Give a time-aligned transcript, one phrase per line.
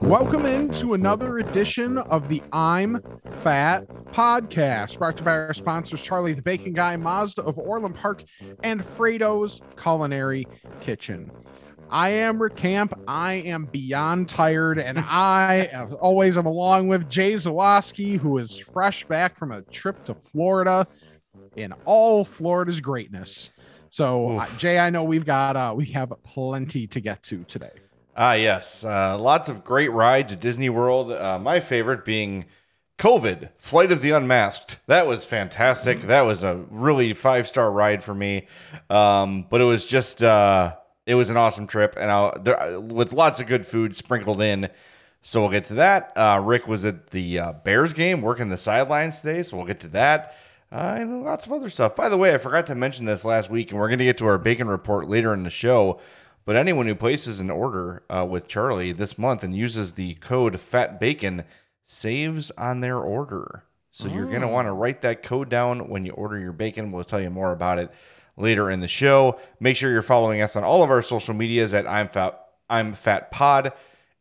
[0.00, 3.00] Welcome into another edition of the I'm
[3.42, 7.94] Fat podcast, brought to you by our sponsors Charlie the Bacon Guy, Mazda of Orland
[7.94, 8.24] Park,
[8.64, 10.46] and Fredo's Culinary
[10.80, 11.30] Kitchen.
[11.90, 12.98] I am Rick Camp.
[13.06, 18.58] I am beyond tired, and I, as always, am along with Jay Zawoski, who is
[18.58, 20.86] fresh back from a trip to Florida
[21.56, 23.50] in all Florida's greatness.
[23.90, 27.72] So, uh, Jay, I know we've got uh, we have plenty to get to today.
[28.16, 28.84] Ah, yes.
[28.84, 31.12] Uh, lots of great rides at Disney World.
[31.12, 32.46] Uh, my favorite being
[32.98, 34.80] COVID, Flight of the Unmasked.
[34.88, 36.00] That was fantastic.
[36.00, 38.48] That was a really five star ride for me.
[38.90, 40.74] Um, but it was just, uh,
[41.06, 44.68] it was an awesome trip, and I'll, there, with lots of good food sprinkled in.
[45.22, 46.12] So we'll get to that.
[46.16, 49.80] Uh, Rick was at the uh, Bears game, working the sidelines today, so we'll get
[49.80, 50.36] to that.
[50.70, 51.96] Uh, and lots of other stuff.
[51.96, 54.18] By the way, I forgot to mention this last week, and we're going to get
[54.18, 55.98] to our bacon report later in the show.
[56.44, 60.60] But anyone who places an order uh, with Charlie this month and uses the code
[60.60, 61.44] Fat Bacon
[61.84, 63.64] saves on their order.
[63.90, 66.92] So you're going to want to write that code down when you order your bacon.
[66.92, 67.90] We'll tell you more about it
[68.36, 69.40] later in the show.
[69.58, 72.38] Make sure you're following us on all of our social medias at I'm Fat
[72.70, 73.72] I'm Fat Pod,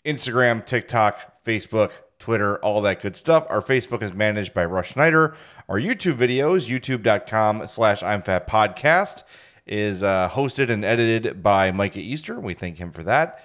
[0.06, 3.46] Instagram, TikTok, Facebook, Twitter, all that good stuff.
[3.50, 5.36] Our Facebook is managed by Rush Snyder.
[5.70, 9.24] Our YouTube videos, youtube.com slash I'm Fat Podcast,
[9.66, 12.40] is uh, hosted and edited by Micah Easter.
[12.40, 13.44] We thank him for that.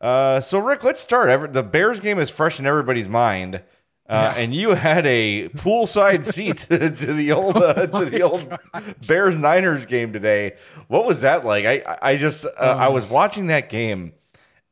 [0.00, 1.28] Uh, so, Rick, let's start.
[1.28, 3.62] Ever- the Bears game is fresh in everybody's mind.
[4.08, 8.56] Uh, And you had a poolside seat to, to the old uh, to the old
[9.04, 10.54] Bears Niners game today.
[10.86, 11.64] What was that like?
[11.64, 14.12] I I just uh, I was watching that game,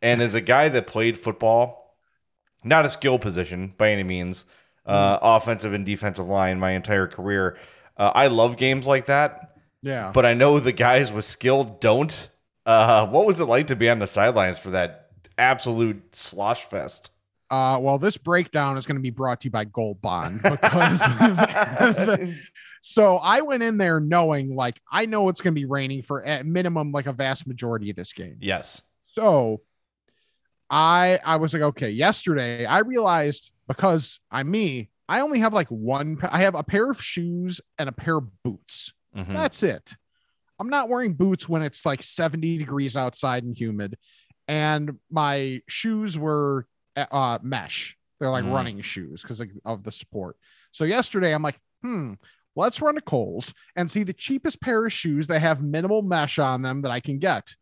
[0.00, 1.83] and as a guy that played football,
[2.64, 4.44] not a skill position by any means,
[4.86, 7.56] uh, offensive and defensive line my entire career.
[7.96, 10.10] Uh, I love games like that, Yeah.
[10.12, 12.28] but I know the guys with skill don't.
[12.66, 17.10] Uh, what was it like to be on the sidelines for that absolute slosh fest?
[17.50, 21.00] Uh, well, this breakdown is going to be brought to you by Gold Bond because
[22.80, 26.24] so I went in there knowing like I know it's going to be raining for
[26.24, 28.38] at minimum like a vast majority of this game.
[28.40, 28.82] Yes.
[29.14, 29.60] So
[30.74, 35.68] I I was like, okay, yesterday I realized because I'm me, I only have like
[35.68, 38.92] one I have a pair of shoes and a pair of boots.
[39.16, 39.28] Mhm.
[39.32, 39.94] That's it.
[40.58, 43.96] I'm not wearing boots when it's like 70 degrees outside and humid.
[44.48, 47.96] And my shoes were uh, mesh.
[48.18, 48.52] They're like Mm.
[48.52, 50.36] running shoes because of the support.
[50.72, 52.14] So yesterday I'm like, hmm,
[52.56, 56.38] let's run to Kohl's and see the cheapest pair of shoes that have minimal mesh
[56.38, 57.54] on them that I can get.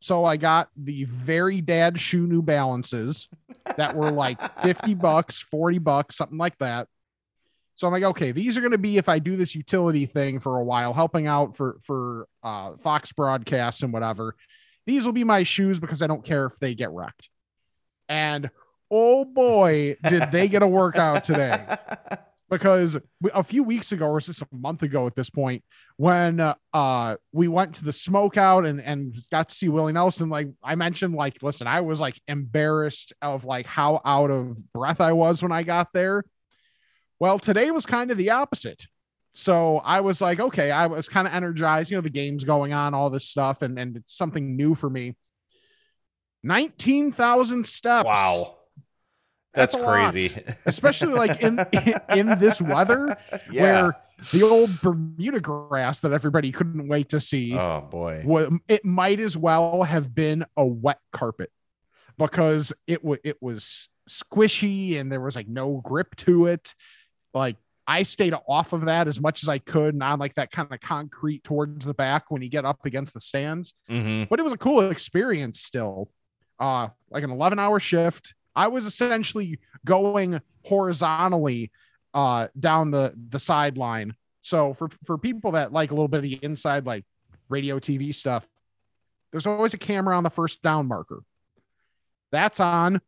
[0.00, 3.28] So I got the very dad shoe New Balances
[3.76, 6.88] that were like 50 bucks, 40 bucks, something like that.
[7.76, 10.40] So I'm like, okay, these are going to be if I do this utility thing
[10.40, 14.34] for a while, helping out for for uh, Fox broadcasts and whatever.
[14.86, 17.30] These will be my shoes because I don't care if they get wrecked.
[18.08, 18.50] And
[18.90, 21.76] oh boy, did they get a workout today?
[22.50, 22.96] Because
[23.32, 25.62] a few weeks ago, or is this a month ago at this point,
[26.00, 30.30] when uh, uh we went to the smokeout and and got to see Willie Nelson,
[30.30, 35.02] like I mentioned, like listen, I was like embarrassed of like how out of breath
[35.02, 36.24] I was when I got there.
[37.18, 38.86] Well, today was kind of the opposite.
[39.34, 41.90] So I was like, okay, I was kind of energized.
[41.90, 44.88] You know, the game's going on, all this stuff, and and it's something new for
[44.88, 45.18] me.
[46.42, 48.06] Nineteen thousand steps.
[48.06, 48.56] Wow.
[49.54, 50.42] That's, That's crazy.
[50.66, 51.58] especially like in
[52.16, 53.16] in this weather
[53.50, 53.62] yeah.
[53.62, 53.96] where
[54.32, 57.56] the old Bermuda grass that everybody couldn't wait to see.
[57.56, 58.24] oh boy.
[58.68, 61.50] It might as well have been a wet carpet
[62.16, 66.74] because it was it was squishy and there was like no grip to it.
[67.34, 67.56] Like
[67.86, 70.68] I stayed off of that as much as I could, and on like that kind
[70.70, 73.74] of concrete towards the back when you get up against the stands.
[73.88, 76.08] hmm But it was a cool experience still.
[76.60, 78.34] Uh, like an 11 hour shift.
[78.56, 81.70] I was essentially going horizontally
[82.12, 84.14] uh down the the sideline.
[84.40, 87.04] So for for people that like a little bit of the inside like
[87.48, 88.48] radio TV stuff,
[89.32, 91.22] there's always a camera on the first down marker.
[92.32, 93.00] That's on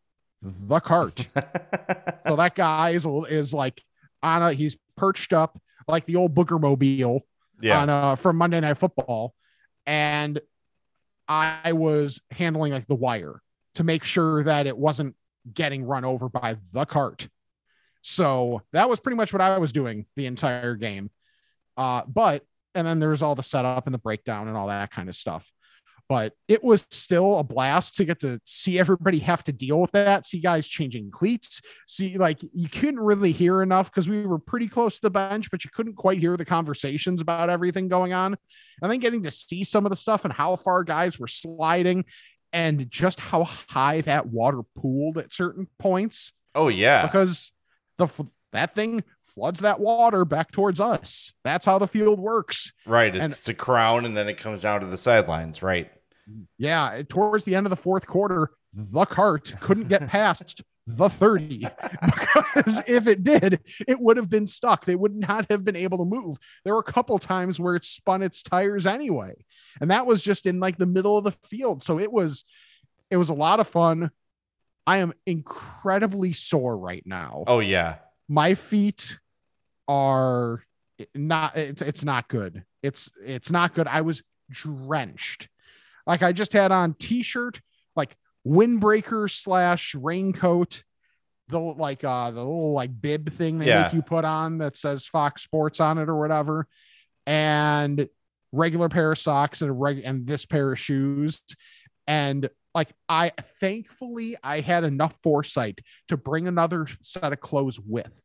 [0.43, 1.27] the cart.
[2.27, 3.83] so that guy is is like
[4.23, 7.27] on a he's perched up like the old Booger mobile
[7.61, 7.81] Yeah.
[7.83, 9.35] on uh from Monday Night Football,
[9.87, 10.41] and
[11.29, 13.41] I was handling like the wire
[13.77, 15.17] to make sure that it wasn't
[15.53, 17.29] getting run over by the cart.
[18.03, 21.11] So that was pretty much what I was doing the entire game.
[21.77, 22.45] Uh, but
[22.75, 25.51] and then there's all the setup and the breakdown and all that kind of stuff.
[26.09, 29.93] But it was still a blast to get to see everybody have to deal with
[29.93, 30.27] that.
[30.27, 31.63] See guys changing cleats.
[31.87, 35.51] See, like you couldn't really hear enough because we were pretty close to the bench,
[35.51, 38.37] but you couldn't quite hear the conversations about everything going on.
[38.83, 42.05] And then getting to see some of the stuff and how far guys were sliding
[42.53, 47.07] and just how high that water pooled at certain points Oh yeah.
[47.07, 47.51] because
[47.99, 48.09] the
[48.53, 51.33] that thing floods that water back towards us.
[51.45, 52.73] That's how the field works.
[52.85, 53.15] Right.
[53.17, 55.63] and- It's a crown and then it comes down to the sidelines.
[55.63, 55.91] Right.
[56.59, 61.59] Yeah, towards the end of the fourth quarter, the cart couldn't get past the 30
[62.03, 64.85] because if it did, it would have been stuck.
[64.85, 66.39] They would not have been able to move.
[66.65, 69.35] There were a couple times where it spun its tires anyway.
[69.81, 71.83] And that was just in like the middle of the field.
[71.83, 72.45] So it was
[73.11, 74.11] it was a lot of fun.
[74.87, 77.45] I am incredibly sore right now.
[77.47, 77.97] Oh yeah.
[78.29, 79.19] my feet
[79.89, 80.65] are
[81.15, 85.49] not it's it's not good it's it's not good i was drenched
[86.07, 87.61] like i just had on t-shirt
[88.47, 90.83] windbreaker slash raincoat
[91.49, 93.83] the like uh the little like bib thing they Yeah.
[93.85, 96.67] make you put on that says fox sports on it or whatever
[97.27, 98.09] and
[98.53, 101.43] regular pair of socks and a reg and this pair of shoes
[102.07, 108.21] and like i thankfully i had enough foresight to bring another set of clothes with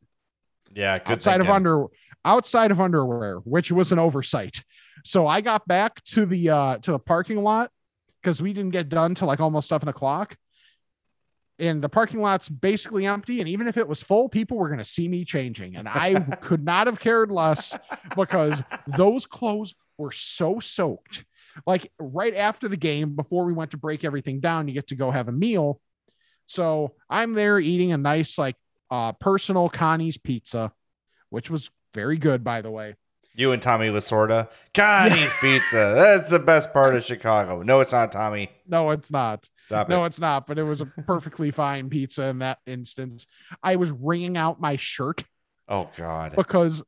[0.74, 0.94] Yeah.
[1.06, 1.54] Outside of thinking.
[1.54, 1.84] under
[2.24, 4.62] outside of underwear, which was an oversight.
[5.04, 7.70] So I got back to the uh to the parking lot
[8.28, 10.36] because we didn't get done till like almost seven o'clock.
[11.58, 13.40] And the parking lot's basically empty.
[13.40, 15.76] And even if it was full, people were gonna see me changing.
[15.76, 17.76] And I could not have cared less
[18.14, 21.24] because those clothes were so soaked.
[21.66, 24.94] Like right after the game, before we went to break everything down, you get to
[24.94, 25.80] go have a meal.
[26.46, 28.56] So I'm there eating a nice, like
[28.90, 30.70] uh personal Connie's pizza,
[31.30, 32.94] which was very good, by the way.
[33.38, 34.48] You and Tommy Lasorda.
[34.74, 35.94] Connie's Pizza.
[35.96, 37.62] That's the best part of Chicago.
[37.62, 38.50] No, it's not Tommy.
[38.66, 39.48] No, it's not.
[39.58, 40.08] Stop No, it.
[40.08, 43.28] it's not, but it was a perfectly fine pizza in that instance.
[43.62, 45.22] I was wringing out my shirt
[45.68, 46.34] Oh God.
[46.34, 46.82] because,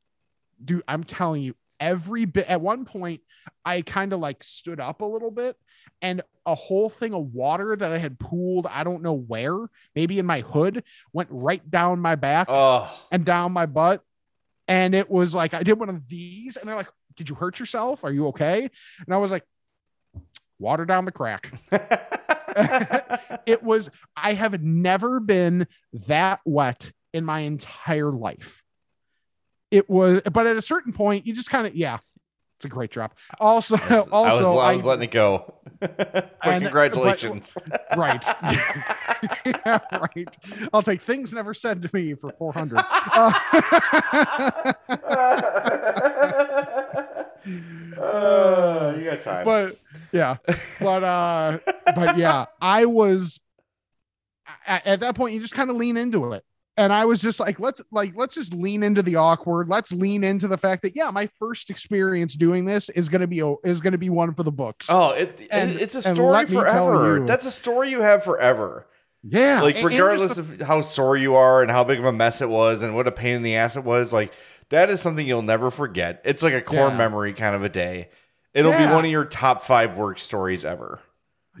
[0.63, 3.21] dude, I'm telling you, every bit at one point,
[3.63, 5.55] I kind of like stood up a little bit
[6.01, 9.57] and a whole thing of water that I had pooled, I don't know where,
[9.95, 10.83] maybe in my hood,
[11.13, 12.91] went right down my back Oh.
[13.09, 14.03] and down my butt.
[14.71, 16.87] And it was like, I did one of these, and they're like,
[17.17, 18.05] Did you hurt yourself?
[18.05, 18.69] Are you okay?
[19.05, 19.43] And I was like,
[20.59, 21.51] Water down the crack.
[23.45, 25.67] it was, I have never been
[26.07, 28.63] that wet in my entire life.
[29.71, 31.97] It was, but at a certain point, you just kind of, yeah,
[32.61, 33.15] it's a great drop.
[33.39, 35.55] Also, I was, also, I was letting it go.
[35.79, 37.57] but And- congratulations.
[37.97, 38.23] right.
[39.43, 40.37] yeah, right.
[40.71, 42.77] I'll take things never said to me for 400.
[42.77, 43.33] Uh,
[47.97, 49.45] Uh, you got time.
[49.45, 49.75] but
[50.11, 50.37] yeah,
[50.79, 51.57] but uh,
[51.95, 53.39] but yeah, I was
[54.65, 55.33] at, at that point.
[55.33, 56.43] You just kind of lean into it,
[56.77, 59.67] and I was just like, let's like let's just lean into the awkward.
[59.69, 63.39] Let's lean into the fact that yeah, my first experience doing this is gonna be
[63.63, 64.87] is gonna be one for the books.
[64.89, 67.17] oh, it, and- it's a story let forever.
[67.19, 68.87] you- That's a story you have forever.
[69.23, 71.99] yeah, like and- and just regardless the- of how sore you are and how big
[71.99, 74.33] of a mess it was and what a pain in the ass it was like
[74.69, 76.97] that is something you'll never forget it's like a core Yeah.
[76.97, 78.09] memory kind of a day
[78.53, 80.99] it'll be one of your top five work stories ever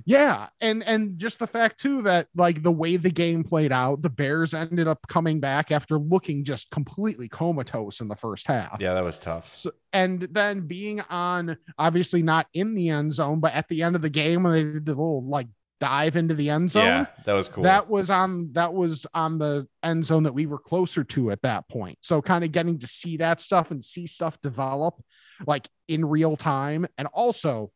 [0.05, 4.01] Yeah, and and just the fact too that like the way the game played out,
[4.01, 8.77] the Bears ended up coming back after looking just completely comatose in the first half.
[8.79, 13.39] yeah that was tough So, and then being on obviously not in the end zone,
[13.41, 15.47] but at the end of the game when they did the little like
[15.81, 16.85] dive into the end zone.
[16.85, 20.45] yeah that was cool That was on that was on the end zone that we
[20.45, 21.97] were closer to at that point.
[22.01, 25.03] So kind of getting to see that stuff and see stuff develop
[25.47, 26.85] like in real time.
[26.97, 27.71] And also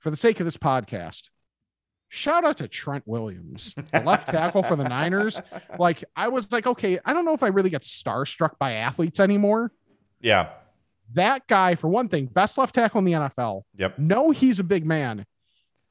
[0.00, 1.28] for the sake of this podcast,
[2.12, 5.40] shout out to Trent Williams, the left tackle for the Niners.
[5.78, 9.18] Like I was like, okay, I don't know if I really get starstruck by athletes
[9.20, 9.72] anymore.
[10.20, 10.50] yeah
[11.14, 13.62] That guy, for one thing, best left tackle in the NFL.
[13.76, 13.98] Yep.
[13.98, 15.24] No, he's a big man.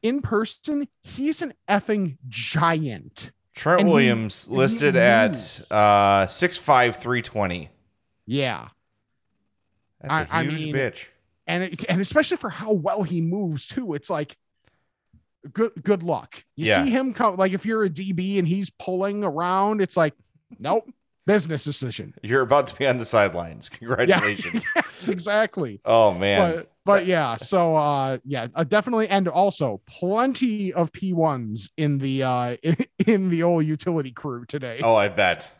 [0.03, 3.31] In person, he's an effing giant.
[3.55, 5.33] trent And williams he listed at
[5.71, 7.69] uh 6'5 320
[8.25, 8.67] Yeah.
[10.01, 11.07] that's a I- I huge mean- bitch
[11.47, 14.37] and it, and especially for how well he moves too it's like
[15.53, 16.83] good good luck you Yeah.
[16.83, 20.13] see him come like if you're a db and he's pulling around it's like
[20.59, 20.89] nope
[21.25, 26.71] business decision you're about to be on the sidelines congratulations yes, exactly oh man but
[26.85, 32.55] but yeah so uh yeah uh, definitely and also plenty of p1s in the uh
[32.63, 35.51] in, in the old utility crew today oh i bet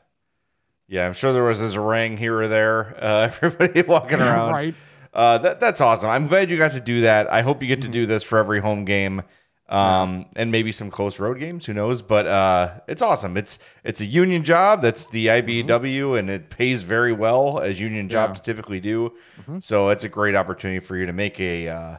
[0.88, 4.51] yeah i'm sure there was a ring here or there uh everybody walking Yeah, around
[4.53, 4.74] right
[5.12, 6.07] uh, that that's awesome.
[6.07, 7.31] I'm glad you got to do that.
[7.33, 7.93] I hope you get to Mm-hmm.
[7.93, 9.24] do this for every home game.
[9.70, 12.02] Um, and maybe some close road games, who knows?
[12.02, 13.38] But uh, it's awesome.
[13.38, 14.82] It's it's a union job.
[14.82, 19.14] That's the IBW, and it pays very well as union jobs typically do.
[19.60, 21.98] So it's a great opportunity for you to make a uh,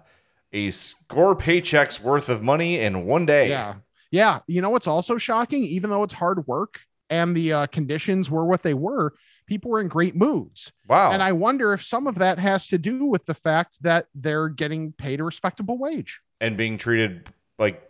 [0.52, 3.48] a score paychecks worth of money in one day.
[3.48, 3.74] Yeah.
[4.10, 4.40] Yeah.
[4.48, 5.62] You know what's also shocking?
[5.62, 9.14] Even though it's hard work and the uh, conditions were what they were,
[9.46, 10.72] people were in great moods.
[10.88, 11.12] Wow.
[11.12, 14.48] And I wonder if some of that has to do with the fact that they're
[14.48, 16.20] getting paid a respectable wage.
[16.40, 17.28] and being treated
[17.60, 17.80] like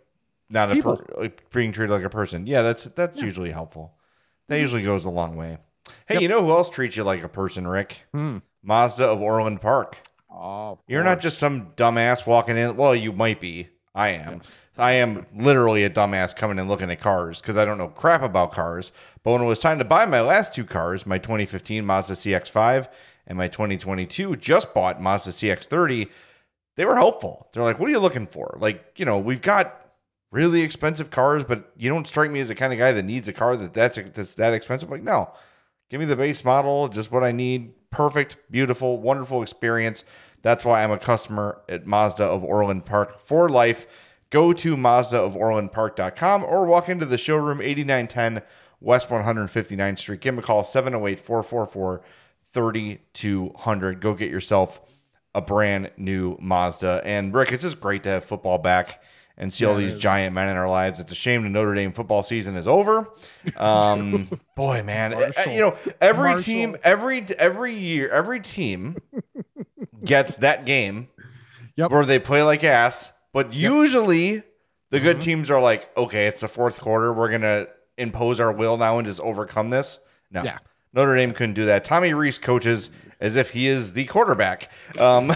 [0.51, 2.45] not a per, like being treated like a person.
[2.45, 3.93] Yeah, that's that's usually helpful.
[4.49, 5.57] That usually goes a long way.
[6.05, 6.21] Hey, Yep.
[6.21, 8.03] you know who else treats you like a person, Rick?
[8.13, 8.37] Hmm.
[8.61, 9.97] Mazda of Orland Park.
[10.29, 12.75] Oh, You're not just some dumbass walking in.
[12.75, 13.69] Well, you might be.
[13.95, 14.35] I am.
[14.37, 14.57] Yes.
[14.77, 18.21] I am literally a dumbass coming and looking at cars because I don't know crap
[18.21, 18.91] about cars.
[19.23, 22.87] But when it was time to buy my last two cars, my 2015 Mazda CX5
[23.27, 26.07] and my 2022 just bought Mazda CX30,
[26.75, 27.49] they were helpful.
[27.53, 29.81] They're like, "What are you looking for?" Like, you know, we've got
[30.31, 33.27] really expensive cars, but you don't strike me as the kind of guy that needs
[33.27, 34.89] a car that that's that's that expensive.
[34.89, 35.31] Like, no,
[35.89, 37.73] give me the base model, just what I need.
[37.89, 40.05] Perfect, beautiful, wonderful experience.
[40.41, 44.09] That's why I'm a customer at Mazda of Orland Park for life.
[44.29, 48.41] Go to Mazdaoforlandpark.com or walk into the showroom 8910
[48.79, 50.21] West 159th Street.
[50.21, 52.01] Give them a call 708 444
[52.53, 54.01] 3200.
[54.01, 54.79] Go get yourself
[55.33, 57.01] a brand new Mazda.
[57.05, 59.01] And Rick, it's just great to have football back
[59.37, 60.99] and see all Yeah, it these giant men in our lives.
[60.99, 63.09] It's a shame the Notre Dame football season is over.
[63.57, 65.53] Um, boy, man, Marshall.
[65.53, 66.43] you know every Marshall.
[66.43, 68.97] team, every every year, every team
[70.03, 71.07] gets that game
[71.77, 71.89] Yep.
[71.91, 73.11] where they play like ass.
[73.33, 74.43] But usually,
[74.89, 75.23] the good Mm-hmm.
[75.23, 77.13] teams are like, okay, it's the fourth quarter.
[77.13, 79.99] We're gonna impose our will now and just overcome this.
[80.29, 80.57] No, Yeah.
[80.93, 81.83] Notre Dame couldn't do that.
[81.85, 82.89] Tommy Rees coaches
[83.21, 84.69] as if he is the quarterback.
[84.99, 85.31] Um,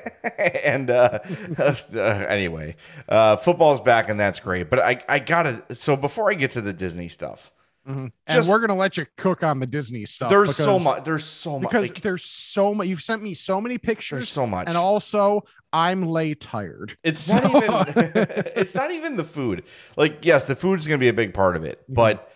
[0.64, 1.18] and uh,
[1.58, 2.76] uh, anyway,
[3.08, 4.70] uh, football's back and that's great.
[4.70, 5.62] But I, I gotta.
[5.74, 7.52] So before I get to the Disney stuff,
[7.86, 8.10] Mhm.
[8.28, 10.28] Just- and we're gonna let you cook on the Disney stuff.
[10.28, 11.04] there's so because- much.
[11.04, 11.70] There's so much.
[11.70, 12.88] because like, there's so much.
[12.88, 14.66] You've sent me so many there's pictures, so much.
[14.66, 16.98] and also I'm lay tired.
[17.04, 18.12] It's not even
[18.56, 19.64] it's not even the food.
[19.96, 21.80] Like, yes, the food's gonna be a big part of it.
[21.88, 22.28] But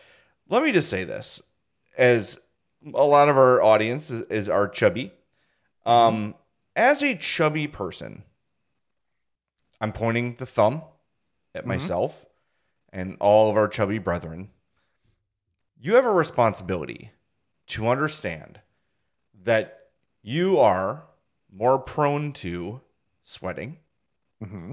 [0.49, 1.43] let me just say this.
[1.99, 2.39] As
[2.85, 5.13] a lot of our audience is, is are chubby.
[5.85, 6.35] Um,
[6.77, 8.25] as a chubby person,
[9.81, 10.83] I'm pointing the thumb
[11.55, 12.27] at myself
[12.93, 14.51] and all of our chubby brethren.
[15.81, 17.13] You have a responsibility
[17.69, 18.61] to understand
[19.43, 19.89] that
[20.23, 21.05] you are
[21.51, 22.81] more prone to
[23.23, 23.79] sweating.
[24.43, 24.73] Mm-hmm.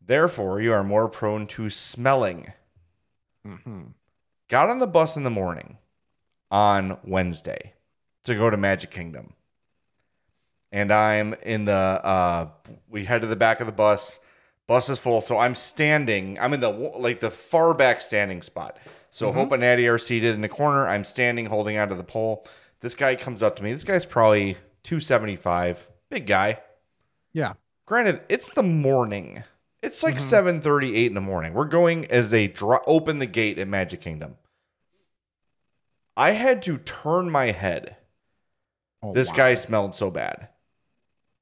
[0.00, 2.52] Therefore, you are more prone to smelling.
[3.46, 3.82] Mm-hmm.
[4.48, 5.78] Got on the bus in the morning
[6.54, 7.72] on Wednesday
[8.22, 9.32] to go to Magic Kingdom.
[10.70, 12.48] And I'm in the, uh,
[12.88, 14.20] we head to the back of the bus.
[14.68, 15.20] Bus is full.
[15.20, 18.78] So I'm standing, I'm in the, like the far back standing spot.
[19.10, 20.86] So Hope and Addie are seated in the corner.
[20.86, 22.46] I'm standing holding onto the pole.
[22.80, 23.72] This guy comes up to me.
[23.72, 26.60] This guy's probably 275, big guy.
[27.32, 27.54] Yeah.
[27.86, 29.42] Granted, it's the morning.
[29.82, 31.52] It's like 7:38 in the morning.
[31.52, 34.36] We're going as they dro- open the gate at Magic Kingdom.
[36.16, 37.96] I had to turn my head.
[39.02, 39.36] Oh, This wow.
[39.36, 40.48] guy smelled so bad.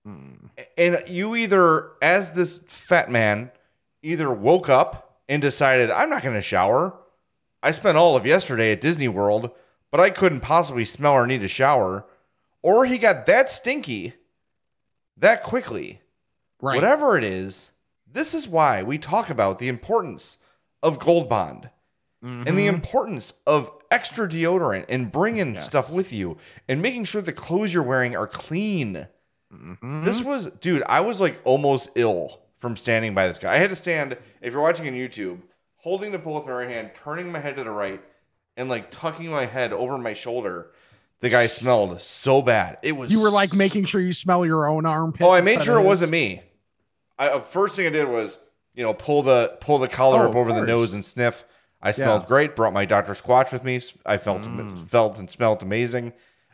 [0.07, 0.51] Mm.
[0.77, 3.51] And you either as this fat man
[4.03, 6.99] either woke up and decided I'm not going to shower.
[7.63, 9.51] I spent all of yesterday at Disney World,
[9.91, 12.05] but I couldn't possibly smell or need a shower,
[12.63, 14.15] or he got that stinky
[15.17, 16.01] that quickly
[16.63, 16.77] Right.
[16.77, 17.73] Whatever it is,
[18.11, 20.39] this is why we talk about the importance
[20.81, 21.71] of Gold Bond
[22.23, 22.75] and the Mhm.
[22.75, 25.65] importance of extra deodorant and bringing Yes.
[25.65, 26.37] stuff with you
[26.69, 29.09] and making sure the clothes you're wearing are clean.
[29.53, 30.05] Mhm.
[30.05, 33.55] This was, dude, I was like almost ill from standing by this guy.
[33.55, 35.41] I had to stand, if you're watching on YouTube,
[35.79, 38.01] holding the pole with my right hand, turning my head to the right,
[38.57, 40.69] and like tucking my head over my shoulder.
[41.21, 42.79] The guy smelled so bad.
[42.83, 45.23] It was You were like making sure you smell your own armpit.
[45.23, 46.43] Oh, I made sure it wasn't me.
[47.19, 48.39] I uh, first thing I did was,
[48.75, 51.45] you know, pull the pull the collar Oh, up over the nose and sniff.
[51.83, 52.29] I smelled Yeah.
[52.29, 52.55] great.
[52.57, 53.13] Brought my Dr.
[53.15, 53.81] Squatch with me.
[54.07, 54.89] I felt Mm.
[54.89, 56.13] felt and smelled amazing.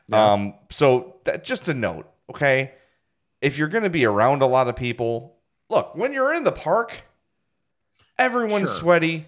[0.09, 0.33] Yeah.
[0.33, 2.73] Um, so that just a note, okay?
[3.41, 5.37] If you're going to be around a lot of people,
[5.69, 7.03] look when you're in the park,
[8.19, 8.81] everyone's Sure.
[8.81, 9.27] sweaty.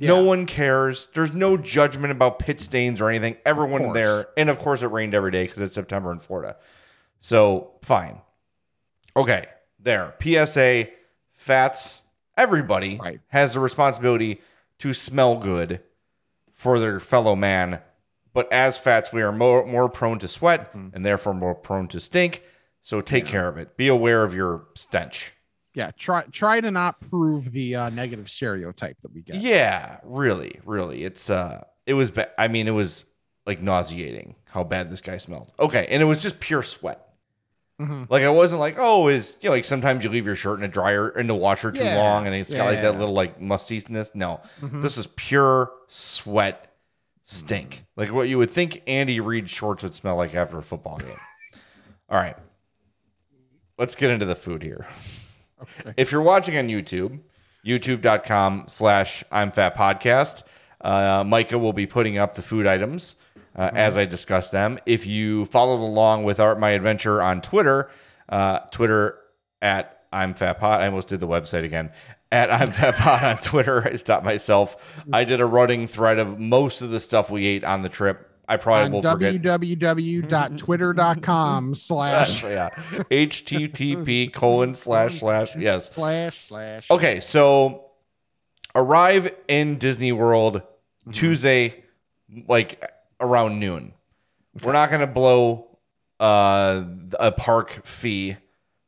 [0.00, 1.08] No one cares.
[1.14, 3.36] There's no judgment about pit stains or anything.
[3.44, 6.56] Everyone there, and of course, it rained every day because it's September in Florida.
[7.18, 8.20] So fine.
[9.16, 9.46] Okay,
[9.80, 10.14] there.
[10.20, 10.86] PSA,
[11.34, 12.02] fats,
[12.36, 13.20] everybody Right.
[13.28, 14.40] has the responsibility
[14.78, 15.80] to smell good
[16.52, 17.80] for their fellow man.
[18.32, 20.94] But as fats, we are more more prone to sweat Mm-hmm.
[20.94, 22.42] and therefore more prone to stink.
[22.82, 23.76] So take care of it.
[23.76, 25.34] Be aware of your stench.
[25.74, 29.36] Yeah, try try to not prove the uh, negative stereotype that we get.
[29.36, 31.04] Yeah, really, really.
[31.04, 32.30] It's uh it was bad.
[32.38, 33.04] I mean, it was
[33.46, 35.52] like nauseating how bad this guy smelled.
[35.58, 37.07] Okay, and it was just pure sweat.
[37.80, 38.10] Mhm.
[38.10, 40.64] Like I wasn't like, oh, is you know, like sometimes you leave your shirt in
[40.64, 43.40] a dryer in the washer too Yeah, long and it's got like that little like
[43.40, 44.10] mustiness.
[44.14, 44.40] No.
[44.60, 44.82] Mhm.
[44.82, 46.74] This is pure sweat
[47.24, 47.84] stink.
[47.96, 51.20] Like what you would think Andy Reid shorts would smell like after a football game.
[52.10, 52.36] All right.
[53.78, 54.86] Let's get into the food here.
[55.62, 55.94] Okay.
[55.96, 57.20] If you're watching on YouTube,
[57.64, 60.42] youtube.com slash I'm Fat Podcast,
[60.80, 63.14] uh, Micah will be putting up the food items
[63.56, 64.78] uh, as I discuss them.
[64.86, 67.90] If you followed along with our, my adventure on Twitter,
[68.28, 69.18] uh, Twitter
[69.62, 71.90] at I'm Fat Pod, I almost did the website again.
[72.30, 75.02] At I'm Fat Pod on Twitter, I stopped myself.
[75.12, 78.24] I did a running thread of most of the stuff we ate on the trip.
[78.50, 79.34] I probably On will forget.
[79.42, 82.70] www.twitter.com slash yeah.
[82.70, 85.54] HTTP colon slash slash.
[85.54, 85.92] Yes.
[85.92, 86.90] slash slash.
[86.90, 87.90] Okay, so
[88.74, 90.62] arrive in Disney World
[91.12, 91.84] Tuesday,
[92.46, 92.82] like
[93.20, 93.92] around noon.
[94.62, 95.78] We're not going to blow
[96.20, 96.84] uh,
[97.18, 98.36] a park fee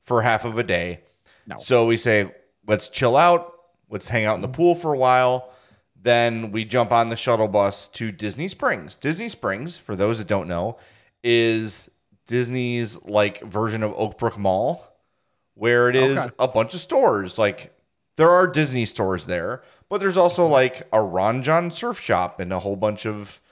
[0.00, 1.00] for half of a day.
[1.46, 1.58] No.
[1.58, 2.32] So we say,
[2.66, 3.52] let's chill out.
[3.88, 5.50] Let's hang out in the pool for a while.
[6.02, 8.96] Then we jump on the shuttle bus to Disney Springs.
[8.96, 10.78] Disney Springs, for those that don't know,
[11.22, 11.90] is
[12.26, 14.86] Disney's like version of Oakbrook Mall,
[15.54, 16.30] where it is Okay.
[16.38, 17.38] a bunch of stores.
[17.38, 17.72] Like
[18.16, 22.52] there are Disney stores there, but there's also like a Ron Jon surf shop and
[22.52, 23.42] a whole bunch of,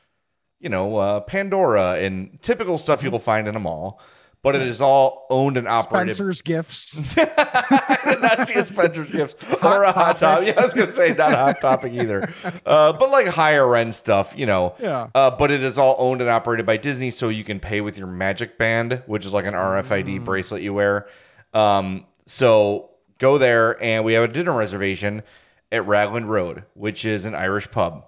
[0.61, 4.01] you know, uh, Pandora and typical stuff you'll find in a mall.
[4.41, 6.97] But it is all owned and operated Spencer's gifts.
[7.19, 9.35] I did not see a Spencer's Gifts
[9.65, 10.47] or a hot topic.
[10.47, 12.23] Yeah, I was gonna say not a hot topic either,
[12.67, 14.77] uh, but like higher end stuff, you know.
[14.79, 15.09] Yeah.
[15.13, 17.99] Uh, but it is all owned and operated by Disney, so you can pay with
[17.99, 21.09] your Magic Band, which is like an RFID bracelet you wear.
[21.53, 25.25] Um, so go there, and we have a dinner reservation
[25.73, 28.05] at Raglan Road, which is an Irish pub.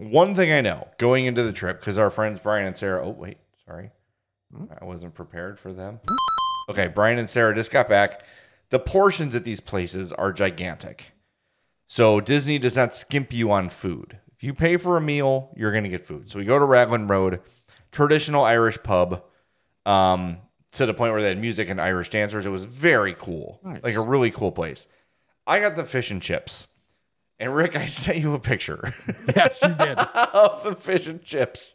[0.00, 3.06] One thing I know going into the trip, because our friends Brian and Sarah.
[3.06, 3.90] Oh wait, sorry,
[4.80, 6.00] I wasn't prepared for them.
[6.68, 8.22] Okay, Brian and Sarah just got back.
[8.70, 11.12] The portions at these places are gigantic.
[11.86, 14.18] So Disney does not skimp you on food.
[14.36, 16.30] If you pay for a meal, you're going to get food.
[16.30, 17.40] So we go to Raglan Road,
[17.92, 19.24] traditional Irish pub,
[19.84, 20.38] um,
[20.72, 22.46] to the point where they had music and Irish dancers.
[22.46, 23.82] It was very cool, Nice.
[23.82, 24.86] like a really cool place.
[25.46, 26.68] I got the fish and chips.
[27.40, 28.92] And Rick, I sent you a picture
[29.34, 29.98] yes, you did.
[30.14, 31.74] of the fish and chips.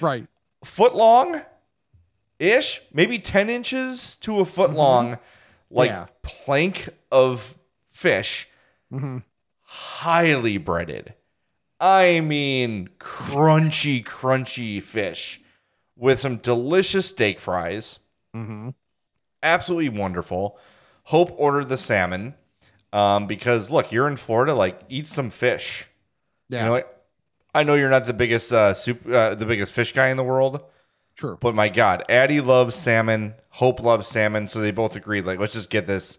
[0.00, 0.26] Right.
[0.64, 1.42] Foot long
[2.38, 5.18] ish, maybe 10 inches to a foot long,
[5.70, 6.06] like Yeah.
[6.22, 7.58] plank of
[7.92, 8.48] fish,
[8.92, 9.18] mm-hmm.
[9.62, 11.14] highly breaded.
[11.78, 15.40] I mean, crunchy, crunchy fish
[15.96, 17.98] with some delicious steak fries.
[18.34, 18.70] Mm-hmm.
[19.42, 20.58] Absolutely wonderful.
[21.04, 22.34] Hope ordered the salmon
[22.92, 25.88] um, because, look, you're in Florida, like, eat some fish.
[26.48, 26.60] Yeah.
[26.60, 26.88] You know, like,
[27.54, 30.24] I know you're not the biggest uh, soup, uh, the biggest fish guy in the
[30.24, 30.62] world,
[31.16, 31.38] True.
[31.40, 33.34] but my God, Addie loves salmon.
[33.50, 36.18] Hope loves salmon, so they both agreed, like, let's just get this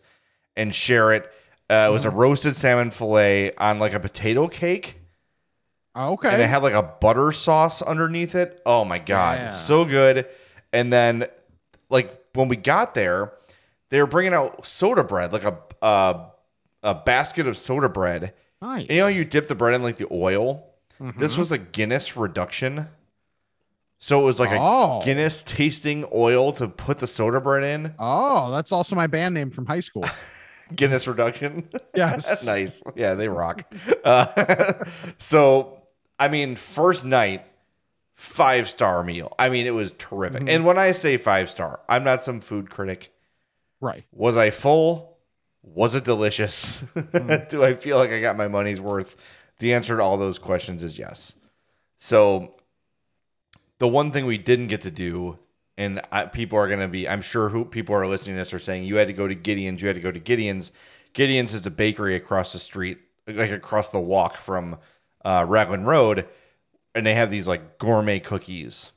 [0.56, 1.32] and share it.
[1.70, 5.00] Uh, it was a roasted salmon fillet on like a potato cake,
[5.96, 6.30] okay.
[6.30, 8.62] and it had like a butter sauce underneath it.
[8.66, 9.52] Oh my God, Yeah.
[9.54, 10.28] so good!
[10.74, 11.28] And then,
[11.90, 13.32] like when we got there,
[13.88, 16.26] they were bringing out soda bread, like a uh,
[16.84, 18.34] a basket of soda bread.
[18.62, 18.82] nice.
[18.88, 20.65] And you know, you dip the bread in like the oil.
[21.00, 21.20] Mm-hmm.
[21.20, 22.88] This was a Guinness reduction.
[24.00, 25.00] So it was like Oh.
[25.02, 27.94] a Guinness tasting oil to put the soda bread in.
[28.00, 30.06] oh, that's also my band name from high school.
[30.76, 31.70] Guinness reduction.
[31.96, 32.44] Yes.
[32.46, 32.82] nice.
[32.96, 33.72] Yeah, they rock.
[34.04, 34.74] Uh,
[35.17, 35.82] so,
[36.17, 37.46] I mean, first night,
[38.15, 39.36] five star meal.
[39.38, 40.44] I mean, it was terrific.
[40.48, 43.12] And when I say five star, I'm not some food critic.
[43.82, 44.06] Right.
[44.13, 45.11] Was I full?
[45.63, 46.84] Was it delicious?
[47.50, 49.15] Do I feel like I got my money's worth?
[49.60, 51.36] The answer to all those questions is yes.
[51.97, 52.56] So,
[53.78, 55.38] the one thing we didn't get to do,
[55.78, 58.54] and I, people are going to be, I'm sure who people are listening to this
[58.54, 60.71] are saying, you had to go to Gideon's, you had to go to Gideon's.
[61.13, 64.78] Gideon's is a bakery across the street, like across the walk from
[65.24, 66.28] uh, Raglan Road,
[66.95, 68.91] and they have these like gourmet cookies.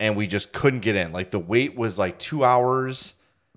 [0.00, 1.12] And we just couldn't get in.
[1.12, 3.14] Like the wait was like two hours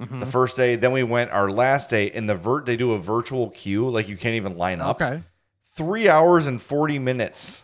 [0.09, 0.75] the first day.
[0.75, 2.65] Then we went our last day in the vert.
[2.65, 5.01] They do a virtual queue, like you can't even line up.
[5.01, 5.21] Okay.
[5.73, 7.63] Three hours and forty minutes.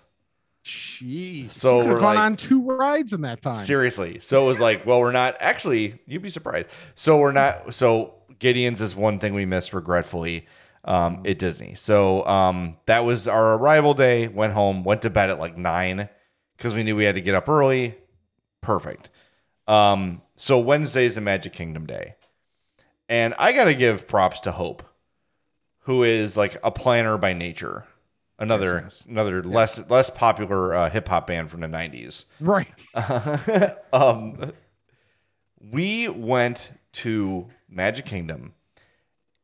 [0.63, 1.51] Jeez.
[1.51, 3.53] So could have we're gone like- on two rides in that time.
[3.53, 4.19] Seriously.
[4.19, 5.99] So it was like, well, we're not actually.
[6.05, 6.67] You'd be surprised.
[6.95, 7.73] So we're not.
[7.73, 10.45] So Gideon's is one thing we missed, regretfully,
[10.83, 11.75] um, at Disney.
[11.75, 14.27] So um, that was our arrival day.
[14.27, 14.83] Went home.
[14.83, 16.09] Went to bed at like nine
[16.57, 17.95] because we knew we had to get up early.
[18.61, 19.09] Perfect.
[19.69, 22.15] Um, so Wednesday is the Magic Kingdom day.
[23.09, 24.83] And I got to give props to Hope,
[25.81, 27.85] who is like a planner by nature.
[28.39, 29.05] Another Yes, yes.
[29.09, 32.25] another less less popular uh, hip hop band from the 90s.
[32.39, 32.67] Right.
[33.93, 34.51] um,
[35.59, 38.53] we went to Magic Kingdom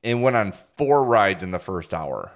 [0.04, 2.32] and went on four rides in the first hour.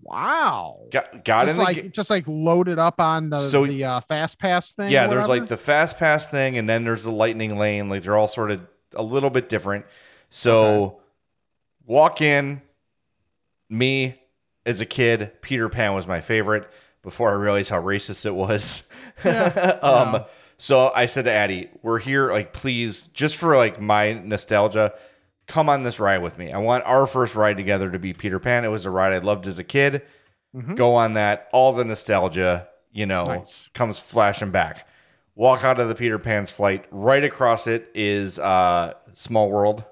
[0.00, 0.86] Wow.
[0.90, 4.00] Got, got Just in like ga- just like loaded up on the So- the uh,
[4.00, 4.90] fast pass thing.
[4.90, 5.06] yeah.
[5.06, 7.88] There's like the fast pass thing, and then there's the lightning lane.
[7.88, 9.84] Like they're all sort of a little bit different.
[10.32, 11.00] So
[11.86, 12.62] walk in.
[13.68, 14.18] Me
[14.66, 16.68] as a kid, Peter Pan was my favorite.
[17.02, 18.82] Before I realized how racist it was.
[19.24, 19.78] Yeah.
[19.82, 20.14] um.
[20.14, 20.24] Yeah.
[20.58, 24.94] So I said to Addie, "We're here, like, please, just for like my nostalgia."
[25.48, 26.52] Come on this ride with me.
[26.52, 28.64] I want our first ride together to be Peter Pan.
[28.64, 30.02] It was a ride I loved as a kid.
[30.54, 30.76] Mhm.
[30.76, 31.48] Go on that.
[31.52, 33.68] All the nostalgia, you know, Nice.
[33.74, 34.86] comes flashing back.
[35.34, 36.84] Walk out of the Peter Pan's flight.
[36.90, 39.84] Right across it is uh Small World.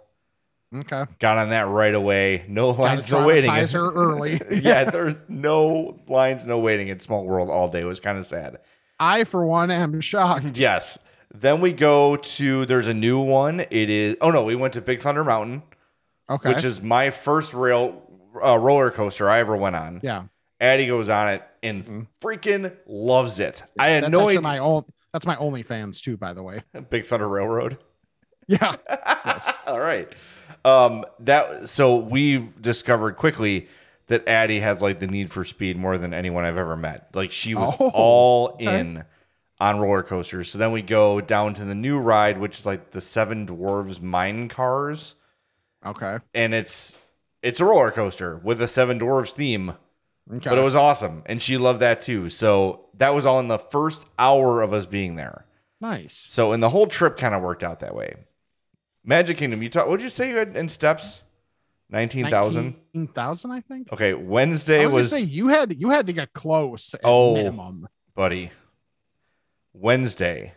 [0.75, 1.05] Okay.
[1.19, 2.45] Got on that right away.
[2.49, 3.51] No lines, no waiting.
[3.51, 4.41] her early.
[4.53, 7.81] yeah, there's no lines, no waiting at Small World all day.
[7.81, 8.59] It was kind of sad.
[8.99, 10.45] I, for one, am shocked.
[10.59, 10.99] Yes.
[11.33, 13.61] Then we go to there's a new one.
[13.61, 15.63] It is oh no, we went to Big Thunder Mountain,
[16.29, 16.49] Okay.
[16.53, 18.03] which is my first rail
[18.45, 20.01] uh, roller coaster I ever went on.
[20.03, 20.25] yeah.
[20.61, 23.63] Addie goes on it and freaking loves it.
[23.79, 24.41] I had no idea.
[24.43, 24.85] my own.
[25.13, 26.63] That's my only fans too, by the way.
[26.91, 27.79] Big Thunder Railroad.
[28.47, 28.75] Yeah.
[29.67, 30.09] All right.
[30.65, 33.69] Um that so we've discovered quickly
[34.09, 37.11] that Addie has like the need for speed more than anyone I've ever met.
[37.15, 38.81] Like she was Oh, all okay.
[38.81, 39.05] in
[39.61, 40.51] on roller coasters.
[40.51, 44.01] So then we go down to the new ride, which is like the Seven Dwarves
[44.01, 45.15] Mine Cars,
[45.87, 46.19] Okay.
[46.35, 46.97] and it's
[47.43, 49.75] it's a roller coaster with a Seven Dwarves theme.
[50.33, 50.49] Okay.
[50.51, 52.29] But it was awesome, and she loved that too.
[52.31, 55.45] So that was all in the first hour of us being there.
[55.81, 56.25] nice.
[56.29, 58.17] So and the whole trip kind of worked out that way.
[59.05, 59.87] Magic Kingdom, you talk.
[59.89, 61.23] What did you say you had in steps?
[61.89, 62.77] Nineteen thousand.
[62.95, 63.93] Nineteen thousand, I think.
[63.93, 67.35] Okay, Wednesday I was, was, say you had you had to get close at Oh.
[67.35, 67.89] minimum.
[68.15, 68.51] buddy.
[69.73, 70.53] Wednesday,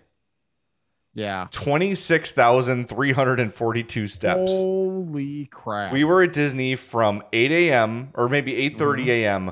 [1.14, 1.48] Yeah.
[1.52, 4.52] twenty six thousand three hundred and forty two steps.
[4.52, 5.94] Holy crap.
[5.94, 8.10] We were at Disney from eight a.m.
[8.16, 9.10] or maybe eight Mm-hmm.
[9.10, 9.52] a.m.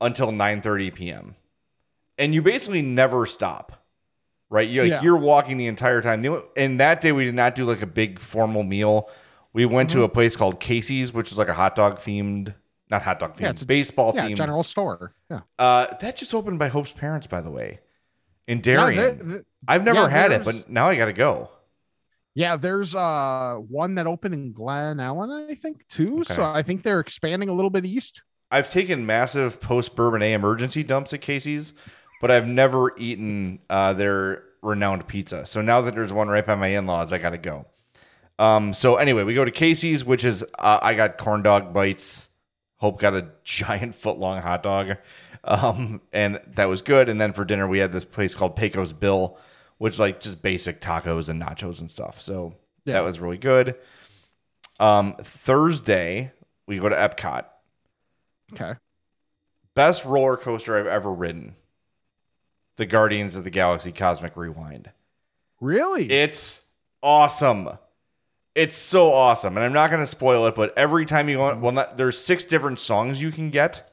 [0.00, 1.36] until nine thirty p.m.
[2.18, 3.81] And you basically never stop,
[4.52, 4.68] right?
[4.68, 5.02] You like Yeah.
[5.02, 6.24] you're walking the entire time.
[6.56, 9.08] And that day we did not do like a big formal meal.
[9.52, 9.98] We went Mm-hmm.
[10.00, 12.54] to a place called Casey's, which is like a hot dog themed,
[12.90, 14.36] not hot dog themed, Yeah, it's a- baseball yeah, themed.
[14.36, 15.14] general store.
[15.30, 15.40] Yeah.
[15.58, 17.80] Uh, that just opened by Hope's parents, by the way,
[18.46, 19.18] in Yeah, Darien.
[19.28, 21.50] the- I've never yeah, had it, but now I got to go.
[22.34, 26.20] yeah, there's uh one that opened in Glen Ellyn, I think, too.
[26.20, 26.34] Okay.
[26.34, 28.22] So I think they're expanding a little bit east.
[28.50, 31.72] I've taken massive post bourbon A emergency dumps at Casey's,
[32.22, 35.44] but I've never eaten uh, their renowned pizza.
[35.44, 37.66] So now that there's one right by my in laws, I got to go.
[38.38, 42.28] Um, so anyway, we go to Casey's, which is uh, I got corn dog bites.
[42.76, 44.96] Hope got a giant foot long hot dog,
[45.44, 47.08] um, and that was good.
[47.08, 49.36] And then for dinner, we had this place called Pecos Bill,
[49.78, 52.22] which is like just basic tacos and nachos and stuff.
[52.22, 52.54] So
[52.84, 52.94] Yeah.
[52.94, 53.74] that was really good.
[54.78, 56.32] Um, Thursday,
[56.68, 57.46] we go to Epcot
[58.52, 58.74] Okay.
[59.74, 61.56] best roller coaster I've ever ridden.
[62.76, 64.90] The Guardians of the Galaxy Cosmic Rewind.
[65.60, 66.10] Really?
[66.10, 66.62] It's
[67.02, 67.68] awesome.
[68.54, 69.56] It's so awesome.
[69.56, 71.96] And I'm not going to spoil it, but every time you go on, well, not,
[71.96, 73.90] there's six different songs you can get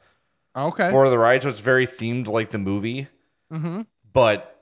[0.55, 0.89] okay.
[0.89, 1.43] for the ride.
[1.43, 3.07] So it's very themed like the movie.
[3.51, 3.81] mm-hmm.
[4.11, 4.59] But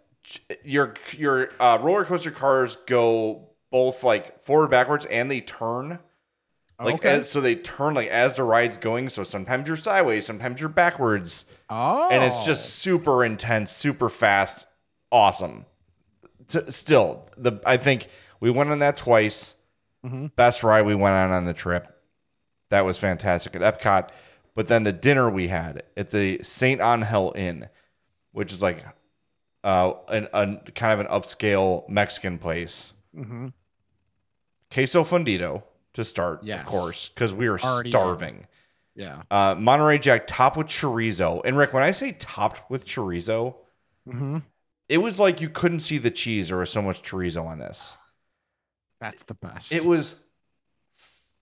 [0.63, 5.99] your, your uh, roller coaster cars go both like forward, backwards, and they turn.
[6.79, 7.09] Like okay.
[7.09, 9.09] as, so they turn like as the ride's going.
[9.09, 11.45] So sometimes you're sideways, sometimes you're backwards.
[11.69, 12.07] Oh.
[12.09, 14.67] and it's just super intense, super fast,
[15.11, 15.65] awesome.
[16.47, 18.07] T- still, the I think
[18.39, 19.55] we went on that twice.
[20.05, 20.33] Mhm.
[20.35, 21.93] Best ride we went on on the trip.
[22.69, 24.09] That was fantastic at Epcot.
[24.55, 27.67] But then the dinner we had at the San Angel Inn,
[28.31, 28.85] which is like
[29.63, 32.93] uh, an, a kind of an upscale Mexican place.
[33.15, 33.47] Mm-hmm.
[34.73, 36.61] Queso fundido to start, Yes.
[36.61, 37.91] of course, because we were Already in.
[37.91, 38.47] starving.
[38.97, 39.21] Yeah.
[39.31, 41.41] Uh, Monterey Jack topped with chorizo.
[41.45, 43.55] And Rick, when I say topped with chorizo,
[44.09, 44.37] Mm-hmm.
[44.89, 46.47] it was like you couldn't see the cheese.
[46.49, 47.95] There was so much chorizo on this.
[48.99, 49.71] That's the best.
[49.71, 50.15] It was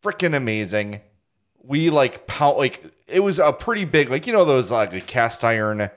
[0.04, 1.02] freaking amazing.
[1.64, 5.02] We like pound like it was a pretty big like you know those like a
[5.02, 5.90] cast iron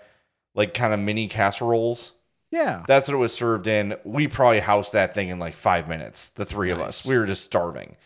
[0.55, 2.15] like kind of mini casseroles.
[2.51, 2.85] yeah.
[2.87, 3.97] That's what it was served in.
[4.05, 6.31] We probably housed that thing in like five minutes.
[6.31, 7.05] The three of us.
[7.07, 7.97] We were just starving.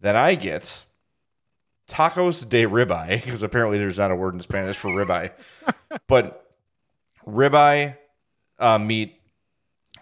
[0.00, 0.84] Then I get
[1.88, 5.30] tacos de ribeye because apparently there's not a word in Spanish for ribeye,
[6.08, 6.50] but
[7.26, 7.96] ribeye
[8.58, 9.20] uh, meat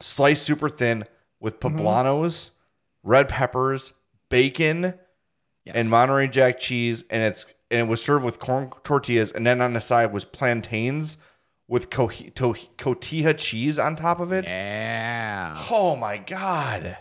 [0.01, 1.05] sliced super thin,
[1.41, 1.79] with Mm-hmm.
[1.79, 2.51] poblanos,
[3.03, 3.93] red peppers,
[4.29, 4.95] bacon,
[5.65, 5.77] Yes.
[5.77, 9.61] and Monterey Jack cheese, and it's and it was served with corn tortillas, and then
[9.61, 11.17] on the side was plantains
[11.69, 14.45] with co- to- cotija cheese on top of it.
[14.45, 15.57] Yeah.
[15.71, 16.99] Oh my god!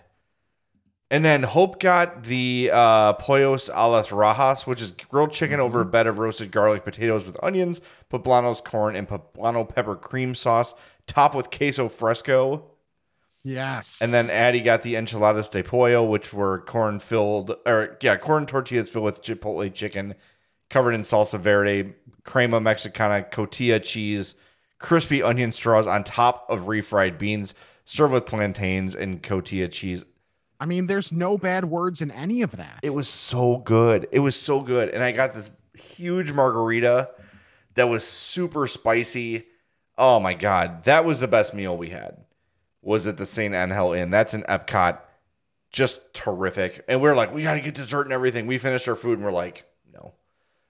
[1.12, 5.82] And then Hope got the uh, pollos a las rajas, which is grilled chicken over
[5.82, 10.74] a bed of roasted garlic potatoes with onions, poblanos, corn, and poblano pepper cream sauce,
[11.08, 12.63] topped with queso fresco.
[13.43, 14.00] Yes.
[14.02, 18.45] And then Addie got the enchiladas de pollo, which were corn filled, or yeah, corn
[18.45, 20.15] tortillas filled with chipotle chicken,
[20.69, 21.93] covered in salsa verde,
[22.24, 24.36] crema mexicana, cotija cheese,
[24.80, 30.06] crispy onion straws on top of refried beans, served with plantains and cotija cheese.
[30.62, 32.82] I mean, there's no bad words in any of that.
[32.84, 34.08] It was so good.
[34.12, 34.89] It was so good.
[34.89, 37.10] And I got this huge margarita
[37.74, 39.47] that was super spicy.
[39.97, 42.15] Oh my god, that was the best meal we had.
[42.84, 44.12] Was at the San Angel Inn.
[44.12, 45.00] That's in Epcot.
[45.71, 46.86] Just terrific.
[46.88, 48.45] And we are like, we got to get dessert and everything.
[48.45, 50.13] We finished our food and we're like, no.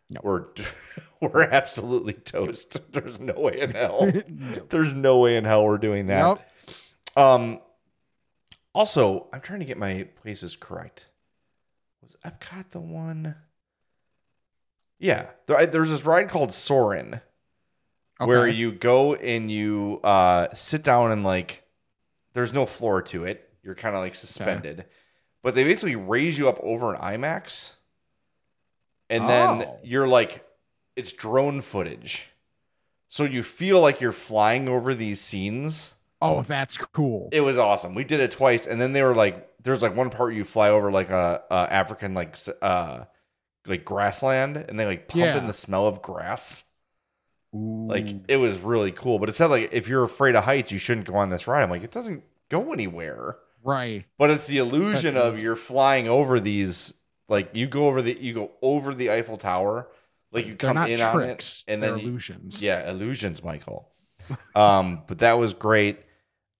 [0.09, 0.21] No.
[0.23, 0.45] We're
[1.21, 2.79] we're absolutely toast.
[2.93, 4.09] There's no way in hell.
[4.69, 6.39] There's no way in hell we're doing that.
[7.17, 7.17] Yep.
[7.17, 7.59] Um.
[8.73, 11.07] Also, I'm trying to get my places correct.
[12.01, 13.35] Was Epcot the one?
[14.99, 17.21] Yeah, there, there's this ride called Soarin',
[18.19, 21.63] where you go and you uh, sit down and like,
[22.33, 23.49] there's no floor to it.
[23.63, 24.85] You're kind of like suspended,
[25.43, 27.73] but they basically raise you up over an IMAX,
[29.09, 29.79] and then Oh.
[29.83, 30.45] you're like,
[30.95, 32.29] it's drone footage,
[33.09, 35.93] so you feel like you're flying over these scenes.
[36.21, 37.29] Oh, that's cool.
[37.31, 37.95] It was awesome.
[37.95, 40.43] We did it twice, and then they were like, "There's like one part where you
[40.43, 43.05] fly over like a, a African like uh
[43.67, 45.37] like grassland, and they like pump Yeah.
[45.37, 46.63] in the smell of grass.
[47.53, 49.19] Like it was really cool.
[49.19, 51.63] But it said like if you're afraid of heights, you shouldn't go on this ride.
[51.63, 53.37] I'm like, it doesn't go anywhere.
[53.63, 54.05] right.
[54.17, 56.93] But it's the illusion of you're flying over these.
[57.27, 59.87] Like you go over the you go over the Eiffel Tower,
[60.31, 61.11] like you They're come in tricks.
[61.13, 62.61] on it, and They're then you, illusions.
[62.61, 63.89] yeah, illusions, Michael.
[64.55, 65.99] um, but that was great.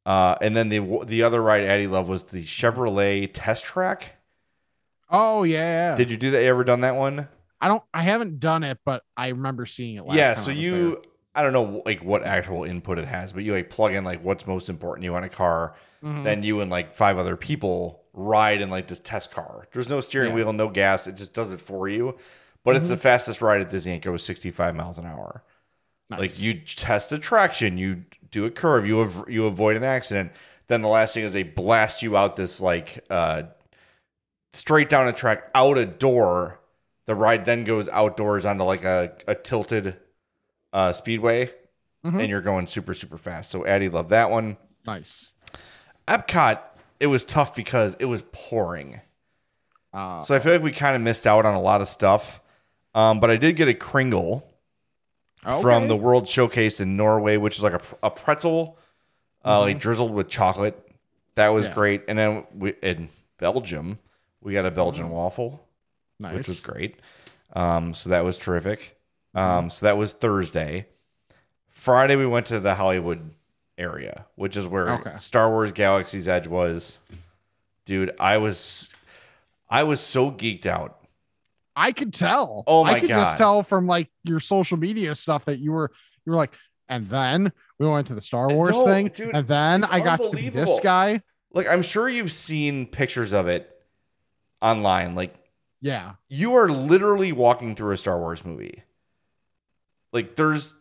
[0.05, 4.15] Uh, and then the the other ride Addie loved was the Chevrolet Test Track.
[5.09, 5.95] Oh yeah.
[5.95, 6.41] Did you do that?
[6.41, 7.27] You ever done that one?
[7.59, 7.83] I don't.
[7.93, 10.05] I haven't done it, but I remember seeing it.
[10.05, 10.33] Last yeah.
[10.33, 11.03] So I you,
[11.35, 14.23] I don't know like what actual input it has, but you like plug in like
[14.23, 15.75] what's most important you want a car.
[16.01, 16.11] there.
[16.11, 16.23] Mhm.
[16.23, 19.67] Then you and like five other people ride in like this test car.
[19.71, 20.35] There's no steering Yeah.
[20.35, 21.05] wheel, no gas.
[21.07, 22.17] It just does it for you.
[22.63, 23.93] But it's the fastest ride at Disney.
[23.93, 25.43] It goes 65 miles an hour.
[26.09, 26.19] Nice.
[26.19, 30.31] Like you test the traction, you do a curve, you av- you avoid an accident.
[30.67, 33.43] Then the last thing is they blast you out this like uh,
[34.53, 36.59] straight down a track out a door.
[37.07, 39.97] The ride then goes outdoors onto like a, a tilted
[40.71, 41.51] uh, speedway,
[42.05, 42.21] Mhm.
[42.21, 43.49] and you're going super super fast.
[43.51, 44.57] So Addie loved that one.
[44.85, 45.31] nice.
[46.07, 46.59] Epcot,
[46.99, 49.01] it was tough because it was pouring.
[49.93, 52.39] Uh, So I feel like we kind of missed out on a lot of stuff.
[52.93, 54.45] Um, but I did get a Kringle
[55.41, 58.77] from the World Showcase in Norway, which is like a, a pretzel,
[59.43, 60.77] uh, like drizzled with chocolate.
[61.35, 61.73] That was Yeah.
[61.73, 62.03] great.
[62.07, 63.97] And then we, in Belgium,
[64.41, 65.65] we got a Belgian waffle,
[66.19, 66.35] nice.
[66.35, 66.99] which was great.
[67.53, 68.97] Um, so that was terrific.
[69.33, 70.87] Um, so that was Thursday.
[71.69, 73.31] Friday, we went to the Hollywood
[73.77, 75.15] area, which is where Okay.
[75.19, 76.99] Star Wars Galaxy's Edge was.
[77.85, 78.89] Dude, I was,
[79.69, 80.99] I was so geeked out.
[81.75, 82.63] I could tell.
[82.67, 83.23] Oh my I could God.
[83.23, 85.91] just tell from like your social media stuff that you were
[86.25, 86.53] you were like,
[86.89, 90.21] and then we went to the Star Wars No, thing, dude, and then I got
[90.23, 91.21] to be this guy.
[91.53, 93.69] Like, I'm sure you've seen pictures of it
[94.61, 95.15] online.
[95.15, 95.33] Like,
[95.81, 98.83] Yeah, you are literally walking through a Star Wars movie.
[100.13, 100.73] Like there's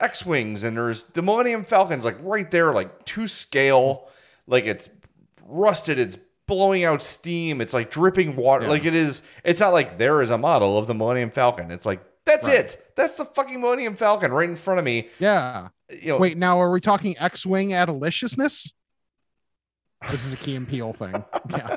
[0.00, 4.08] X-wings and there's the Millennium Falcons like right there like to scale
[4.46, 4.88] like it's
[5.44, 6.16] rusted it's
[6.48, 8.70] blowing out steam it's like dripping water Yeah.
[8.70, 11.86] like it is it's not like there is a model of the Millennium Falcon it's
[11.86, 12.58] like that's Right.
[12.58, 15.68] it that's the fucking Millennium Falcon right in front of me yeah.
[16.02, 18.72] you know Wait, now are we talking X-wing adeliciousness?
[20.10, 21.24] This is a Key and Peele thing.
[21.50, 21.76] Yeah,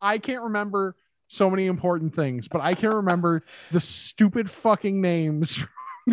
[0.00, 0.94] I can't remember
[1.28, 5.64] so many important things, but I can remember the stupid fucking names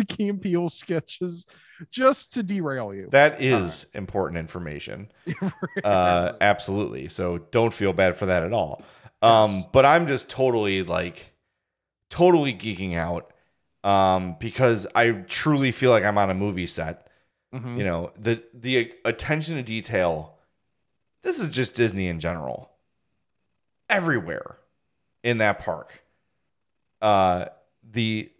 [0.02, 1.46] Key and Peele sketches
[1.90, 3.08] just to derail you.
[3.12, 5.10] that is important information.
[5.84, 7.08] Uh absolutely.
[7.08, 8.82] So don't feel bad for that at all.
[9.22, 9.64] Um Yes.
[9.72, 11.32] but i'm just totally like
[12.10, 13.32] totally geeking out
[13.84, 17.08] um because i truly feel like i'm on a movie set.
[17.54, 17.78] Mhm.
[17.78, 20.38] you know the the attention to detail
[21.22, 22.70] this is just disney in general.
[23.88, 24.56] Everywhere
[25.22, 26.02] in that park.
[27.00, 27.46] Uh
[27.82, 28.30] the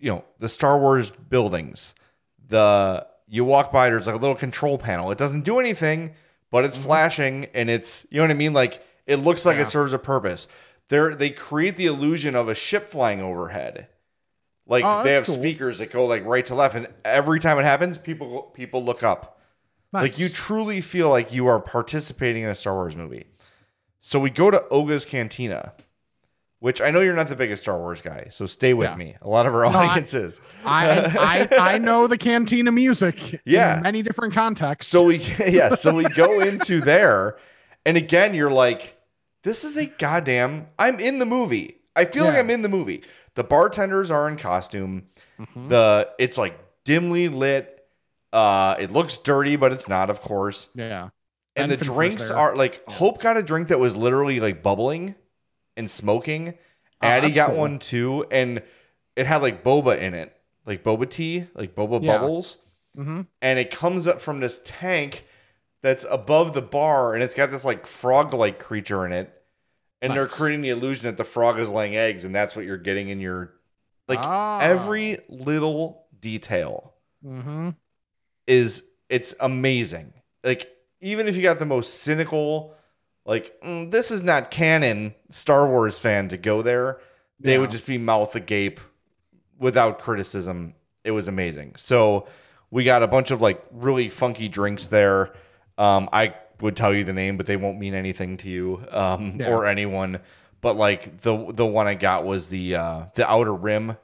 [0.00, 1.94] you know the star wars buildings
[2.48, 6.14] the you walk by there's like a little control panel it doesn't do anything
[6.50, 6.86] but it's mm-hmm.
[6.86, 8.52] flashing and it's you know what I mean.
[8.52, 9.62] Like it looks like Yeah.
[9.62, 10.46] it serves a purpose.
[10.88, 13.88] They they create the illusion of a ship flying overhead.
[14.66, 15.36] Like Oh, they have cool.
[15.36, 19.02] speakers that go like right to left, and every time it happens, people people look
[19.02, 19.38] up.
[19.92, 23.26] Like you truly feel like you are participating in a Star Wars movie.
[24.00, 25.72] So we go to Oga's Cantina,
[26.60, 28.96] which I know you're not the biggest Star Wars guy, so stay with Yeah.
[28.96, 29.16] me.
[29.22, 30.40] A lot of our I- audience is.
[30.64, 33.76] I, I I know the cantina music Yeah.
[33.78, 34.90] in many different contexts.
[34.92, 37.36] So we yeah, so we go into there,
[37.84, 38.96] and again, you're like,
[39.42, 40.68] this is a goddamn.
[40.78, 41.76] I'm in the movie.
[41.96, 43.02] I feel like I'm in the movie.
[43.34, 45.06] The bartenders are in costume.
[45.40, 45.68] Mhm.
[45.70, 47.76] The it's like dimly lit.
[48.32, 50.68] Uh, it looks dirty, but it's not, of course.
[50.74, 51.08] yeah.
[51.56, 55.16] And Ben the drinks are like Hope got a drink that was literally like bubbling
[55.76, 56.54] and smoking.
[57.02, 57.58] Oh, Addie got cool.
[57.58, 58.62] one too, and
[59.16, 62.18] it had like boba in it, like boba tea, like boba Yeah.
[62.18, 62.58] bubbles
[62.98, 63.26] Mhm.
[63.40, 65.24] and it comes up from this tank
[65.82, 69.32] that's above the bar and it's got this like frog like creature in it
[70.02, 72.76] and they're creating the illusion that the frog is laying eggs and that's what you're
[72.76, 73.54] getting in your
[74.08, 74.60] like Ah.
[74.60, 77.76] every little detail Mhm.
[78.48, 80.68] is it's amazing like
[81.00, 82.74] even if you got the most cynical
[83.30, 86.98] like "Mm, this is not canon star wars fan to go there.
[87.38, 88.80] They would just be mouth agape
[89.58, 90.74] without criticism.
[91.04, 91.76] It was amazing.
[91.76, 92.26] So
[92.70, 95.32] we got a bunch of like really funky drinks there.
[95.78, 99.36] Um i would tell you the name but they won't mean anything to you um
[99.40, 99.54] Yeah.
[99.54, 100.20] or anyone.
[100.60, 103.96] But like the the one i got was the uh the outer rim.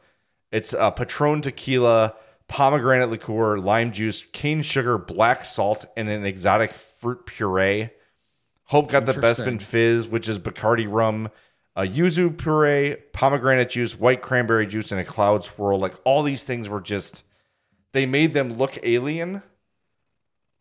[0.52, 2.14] It's uh, Patron tequila,
[2.48, 7.90] pomegranate liqueur, lime juice, cane sugar, black salt, and an exotic fruit puree.
[8.66, 9.12] Hope got the.
[9.14, 11.30] Bespin Fizz, which is Bacardi rum,
[11.74, 15.78] a yuzu puree, pomegranate juice, white cranberry juice, and a cloud swirl.
[15.78, 17.24] Like all these things were just,
[17.92, 19.42] they made them look alien,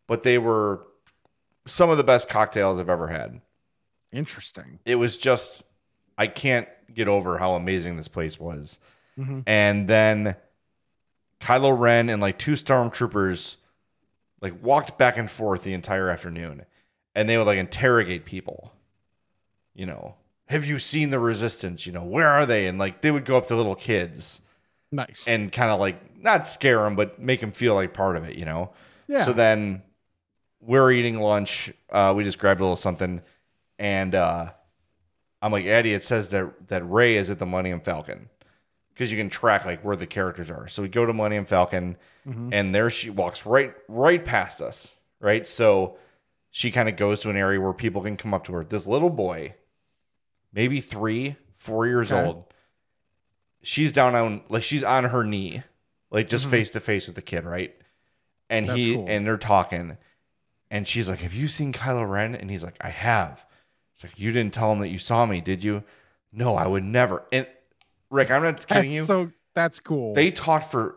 [0.08, 0.86] but they were
[1.66, 3.42] some of the best cocktails I've ever had.
[4.12, 4.80] Interesting.
[4.86, 5.64] It was just,
[6.18, 8.80] I can't get over how amazing this place was
[9.18, 9.44] Mhm.
[9.48, 10.36] and then
[11.42, 13.56] Kylo Ren and like two stormtroopers
[14.42, 16.66] like walked back and forth the entire afternoon,
[17.16, 18.74] and they would like interrogate people.
[19.74, 20.16] You know,
[20.48, 21.86] have you seen the Resistance?
[21.86, 22.68] You know, where are they?
[22.68, 24.42] And like they would go up to little kids
[24.92, 25.28] Nice.
[25.28, 28.36] and kind of like not scare them, but make them feel like part of it.
[28.38, 28.72] You know.
[29.08, 29.26] yeah.
[29.26, 29.82] So then
[30.62, 31.72] we're eating lunch.
[31.90, 33.22] Uh, we just grabbed a little something,
[33.80, 34.52] and uh,
[35.42, 38.30] I'm like, Eddie, it says that that Rey is at the Millennium Falcon
[38.94, 40.68] because you can track like where the characters are.
[40.70, 42.50] So we go to Millennium Falcon, Mhm.
[42.54, 44.96] and there she walks right right past us.
[45.20, 45.98] Right, so
[46.58, 48.64] she kind of goes to an area where people can come up to her.
[48.64, 49.56] This little boy,
[50.54, 52.26] maybe three, four years Okay.
[52.26, 52.46] old.
[53.62, 55.64] She's down on like she's on her knee,
[56.12, 56.52] like just Mhm.
[56.52, 57.76] face to face with the kid, right?
[58.50, 59.06] And That's he cool.
[59.10, 59.98] and they're talking,
[60.72, 63.46] and she's like, "Have you seen Kylo Ren?" And he's like, "I have."
[63.96, 65.84] She's like, "You didn't tell him that you saw me, did you?"
[66.32, 67.26] No, I would never.
[67.34, 67.48] And
[68.10, 69.04] Rick, I'm not kidding that's you.
[69.04, 70.14] so that's cool.
[70.14, 70.96] they talked for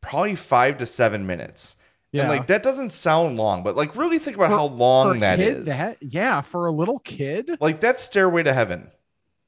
[0.00, 1.76] probably five to seven minutes.
[2.12, 2.22] Yeah.
[2.22, 5.38] And like that doesn't sound long, but like really think about For- how long that
[5.38, 5.66] kid, is.
[5.66, 7.50] that- yeah, for a little kid.
[7.60, 8.90] Like that's Stairway to Heaven,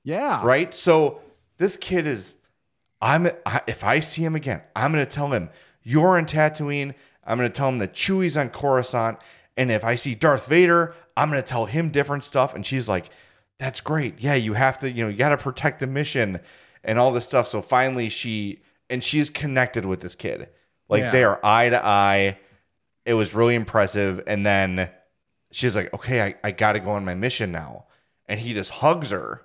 [0.05, 0.45] Yeah.
[0.45, 0.75] right?
[0.75, 1.21] So
[1.59, 2.35] this kid is,
[3.01, 5.51] I'm I, if I see him again, I'm gonna tell him
[5.83, 6.95] you're in Tatooine.
[7.25, 9.19] I'm gonna tell him that Chewie's on Coruscant,
[9.57, 12.55] and if I see Darth Vader, I'm gonna tell him different stuff.
[12.55, 13.11] And she's like,
[13.59, 14.21] "That's great.
[14.21, 16.41] Yeah, you have to, you know, you got to protect the mission
[16.83, 20.49] and all this stuff." So finally, she and she's connected with this kid.
[20.89, 21.11] Like Yeah.
[21.11, 22.39] they are eye to eye.
[23.09, 24.21] It was really impressive.
[24.27, 24.91] And then
[25.51, 27.87] she's like, okay, I, I got to go on my mission now.
[28.27, 29.41] And he just hugs her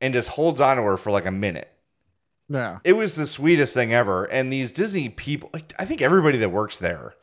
[0.00, 1.70] and just holds on to her for like a minute.
[2.48, 2.80] Yeah.
[2.82, 4.24] It was the sweetest thing ever.
[4.24, 7.14] And these Disney people, like, I think everybody that works there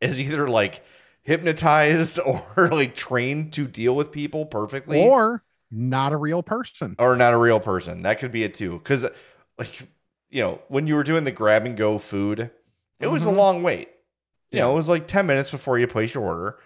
[0.00, 0.84] is either like
[1.22, 2.20] hypnotized
[2.56, 6.94] or like trained to deal with people perfectly Or not a real person.
[7.00, 8.02] or not a real person.
[8.02, 8.74] That could be it too.
[8.78, 9.04] Because,
[9.58, 9.88] like,
[10.30, 12.50] you know, when you were doing the grab and go food,
[13.00, 13.36] it was a Mhm.
[13.36, 13.88] long wait.
[14.54, 16.58] You know, it was like 10 minutes before you place your order.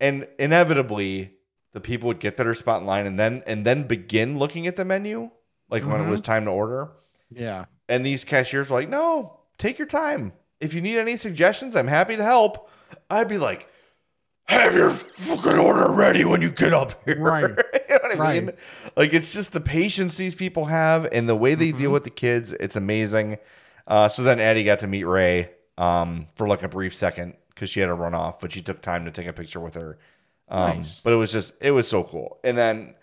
[0.00, 1.32] And inevitably,
[1.72, 4.66] the people would get to their spot in line and then and then begin looking
[4.66, 5.30] at the menu,
[5.70, 6.90] like when it was time to order.
[7.30, 7.66] Yeah.
[7.88, 10.32] And these cashiers were like, no, take your time.
[10.60, 12.68] If you need any suggestions, I'm happy to help.
[13.10, 13.68] I'd be like,
[14.48, 17.18] have your fucking order ready when you get up here.
[17.20, 17.42] Right.
[17.42, 17.48] you
[17.88, 18.44] know what I Right.
[18.44, 18.54] mean?
[18.96, 21.94] Like, it's just the patience these people have and the way they deal Mhm.
[21.94, 22.52] with the kids.
[22.60, 23.38] It's amazing.
[23.86, 27.70] Uh, so then Addie got to meet Rey um, for like a brief second because
[27.70, 29.98] she had to run off, but she took time to take a picture with her.
[30.48, 31.00] Um, Nice.
[31.00, 32.38] But it was just, it was so cool.
[32.44, 32.94] And then,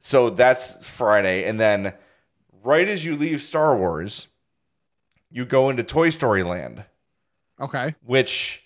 [0.00, 1.44] so that's Friday.
[1.44, 1.92] And then,
[2.62, 4.28] right as you leave Star Wars,
[5.30, 6.84] you go into Toy Story Land,
[7.60, 7.94] Okay.
[8.04, 8.62] which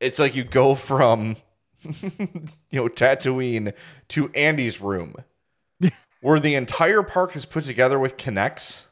[0.00, 1.36] it's like you go from
[2.02, 2.20] you
[2.72, 3.74] know, Tatooine
[4.08, 5.14] to Andy's room,
[6.20, 8.88] where the entire park is put together with connects,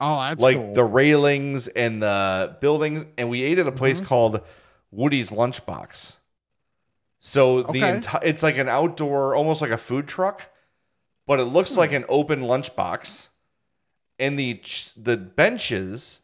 [0.00, 0.74] Oh, that's like cool.
[0.74, 3.06] the railings and the buildings.
[3.16, 4.06] And we ate at a place Mm-hmm.
[4.08, 4.40] called
[4.90, 6.18] Woody's Lunchbox.
[7.20, 7.94] So the Okay.
[7.96, 10.50] entire it's like an outdoor, almost like a food truck,
[11.26, 11.78] but it looks Hmm.
[11.80, 13.28] like an open lunchbox.
[14.18, 16.20] And the ch- the benches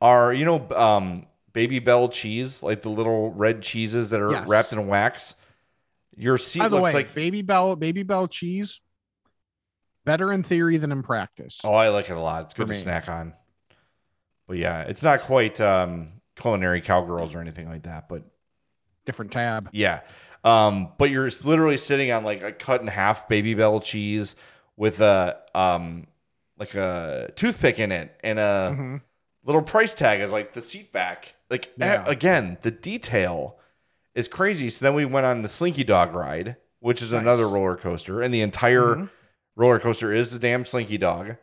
[0.00, 4.48] are, you know, um, Babybel cheese, like the little red cheeses that are Yes.
[4.48, 5.34] wrapped in wax.
[6.16, 8.80] Your seat By the looks way, like Babybel, baby bell cheese,
[10.04, 11.60] better in theory than in practice.
[11.64, 12.44] oh, I like it a lot.
[12.44, 12.78] It's good to me.
[12.78, 13.34] snack on.
[14.46, 18.08] But yeah, it's not quite um, culinary cowgirls or anything like that.
[18.08, 18.24] But
[19.06, 19.68] Different tab.
[19.72, 20.00] Yeah.
[20.44, 24.36] Um, but you're literally sitting on like a cut in half Babybel cheese
[24.76, 26.06] with a um
[26.58, 29.00] like a toothpick in it and a Mhm.
[29.44, 31.34] little price tag as like the seat back.
[31.48, 32.04] Like Yeah.
[32.06, 33.58] a- again, the detail
[34.14, 34.68] is crazy.
[34.70, 37.22] So then we went on the Slinky Dog ride, which is Nice.
[37.22, 39.10] another roller coaster, and the entire Mhm.
[39.56, 41.36] Roller coaster is the damn Slinky Dog.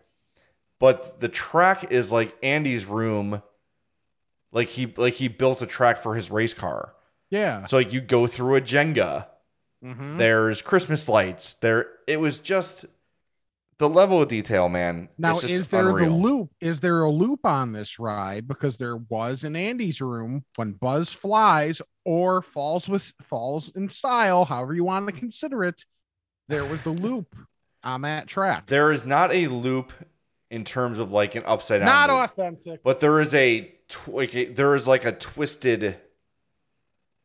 [0.80, 3.42] But the track is like Andy's room.
[4.52, 6.94] Like he like he built a track for his race car.
[7.30, 7.66] Yeah.
[7.66, 9.28] So like you go through a Jenga.
[9.84, 10.18] Mhm.
[10.18, 11.56] There's Christmas lights.
[11.56, 12.86] There it was just
[13.80, 15.10] the level of detail, man.
[15.20, 16.10] Now, is there unreal.
[16.10, 16.50] the loop?
[16.60, 18.48] Is there a loop on this ride?
[18.48, 24.46] Because there was in Andy's room when Buzz flies or falls with falls in style,
[24.46, 25.86] however you want to consider it.
[26.48, 27.36] There was the loop
[27.84, 28.68] on that track.
[28.68, 29.94] There is not a loop
[30.50, 31.88] in terms of like an upside down.
[31.88, 32.84] Not loop, authentic.
[32.84, 35.98] but there is a, tw- like a there is like a twisted,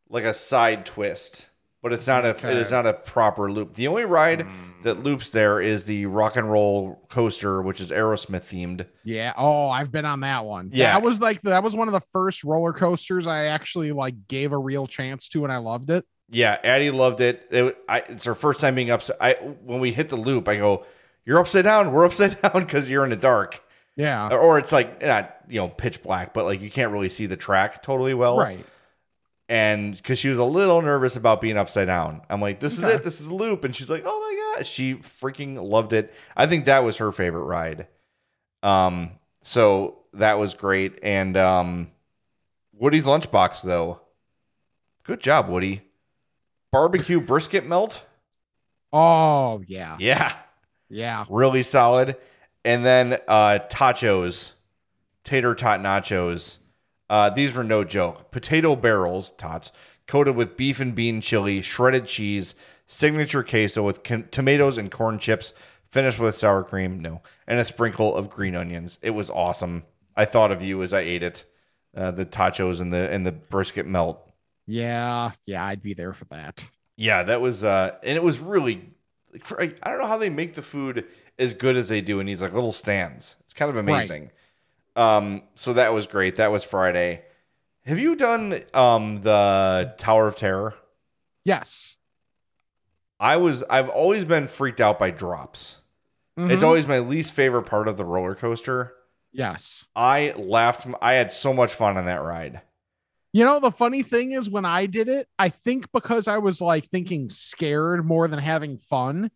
[0.08, 1.48] like a side twist.
[1.82, 2.52] But it's not a Okay.
[2.52, 3.74] it is not a proper loop.
[3.74, 4.82] The only ride hmm.
[4.82, 8.86] that loops there is the rock and roll coaster, which is Aerosmith themed.
[9.02, 9.32] Yeah.
[9.36, 10.70] Oh, I've been on that one.
[10.72, 10.92] Yeah.
[10.92, 14.52] That was like that was one of the first roller coasters I actually like gave
[14.52, 16.04] a real chance to, and I loved it.
[16.32, 17.46] Yeah, Addie loved it.
[17.50, 19.16] it I, it's her first time being upside.
[19.20, 20.84] I when we hit the loop, I go,
[21.26, 21.92] "You're upside down.
[21.92, 23.62] We're upside down because you're in the dark."
[23.94, 24.30] Yeah.
[24.30, 27.26] or, or it's like not you know pitch black, but like you can't really see
[27.26, 28.38] the track totally well.
[28.38, 28.64] right.
[29.48, 32.84] And because she was a little nervous about being upside down, I'm like, "This is
[32.84, 33.02] it.
[33.02, 36.14] This is a loop." And she's like, "Oh my god!" She freaking loved it.
[36.34, 37.86] I think that was her favorite ride.
[38.62, 39.10] Um,
[39.42, 40.98] so that was great.
[41.02, 41.90] And um,
[42.72, 44.00] Woody's lunchbox though,
[45.04, 45.82] good job, Woody.
[46.72, 48.04] Barbecue brisket melt.
[48.92, 49.96] Oh yeah.
[50.00, 50.32] Yeah,
[50.88, 51.24] Yeah.
[51.30, 52.16] really solid.
[52.64, 54.52] And then uh tachos,
[55.24, 56.58] tater tot nachos.
[57.10, 58.30] Uh, these were no joke.
[58.30, 59.70] Potato barrels, tots,
[60.06, 62.54] coated with beef and bean chili, shredded cheese,
[62.86, 65.52] signature queso with tomatoes and corn chips,
[65.86, 68.98] finished with sour cream, no, and a sprinkle of green onions.
[69.02, 69.82] It was awesome.
[70.16, 71.44] I thought of you as I ate it.
[71.94, 74.26] Uh, the tachos and the and the brisket melt.
[74.66, 75.32] Yeah.
[75.46, 75.64] Yeah.
[75.64, 76.64] I'd be there for that.
[76.96, 78.90] Yeah, that was uh and it was really
[79.32, 81.06] like for, I I don't know how they make the food
[81.38, 83.36] as good as they do in these like little stands.
[83.40, 84.30] It's kind of amazing.
[84.94, 86.36] Um so that was great.
[86.36, 87.22] That was Friday.
[87.86, 90.74] Have you done um the Tower of Terror?
[91.44, 91.96] Yes.
[93.18, 95.78] I was I've always been freaked out by drops.
[96.36, 96.66] It's Mhm.
[96.66, 98.94] always my least favorite part of the roller coaster.
[99.32, 99.86] yes.
[99.96, 102.60] I laughed I had so much fun on that ride.
[103.32, 106.60] You know, the funny thing is when I did it, I think because I was
[106.60, 109.30] like thinking scared more than having fun.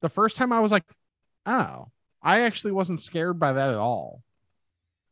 [0.00, 0.84] The first time I was like,
[1.44, 1.88] oh,
[2.22, 4.22] I actually wasn't scared by that at all.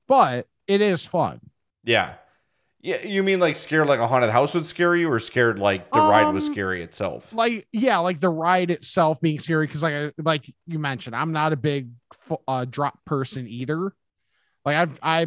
[0.06, 1.40] But it is fun.
[1.82, 2.14] Yeah.
[2.80, 5.90] Yeah, you mean like scared like a haunted house would scare you or scared like
[5.90, 7.32] the ride was Um, scary itself?
[7.32, 11.32] Like, yeah, like the ride itself being scary because, like, I, like you mentioned, I'm
[11.32, 11.92] not a big
[12.46, 13.94] uh, drop person either.
[14.66, 15.26] Like, I've I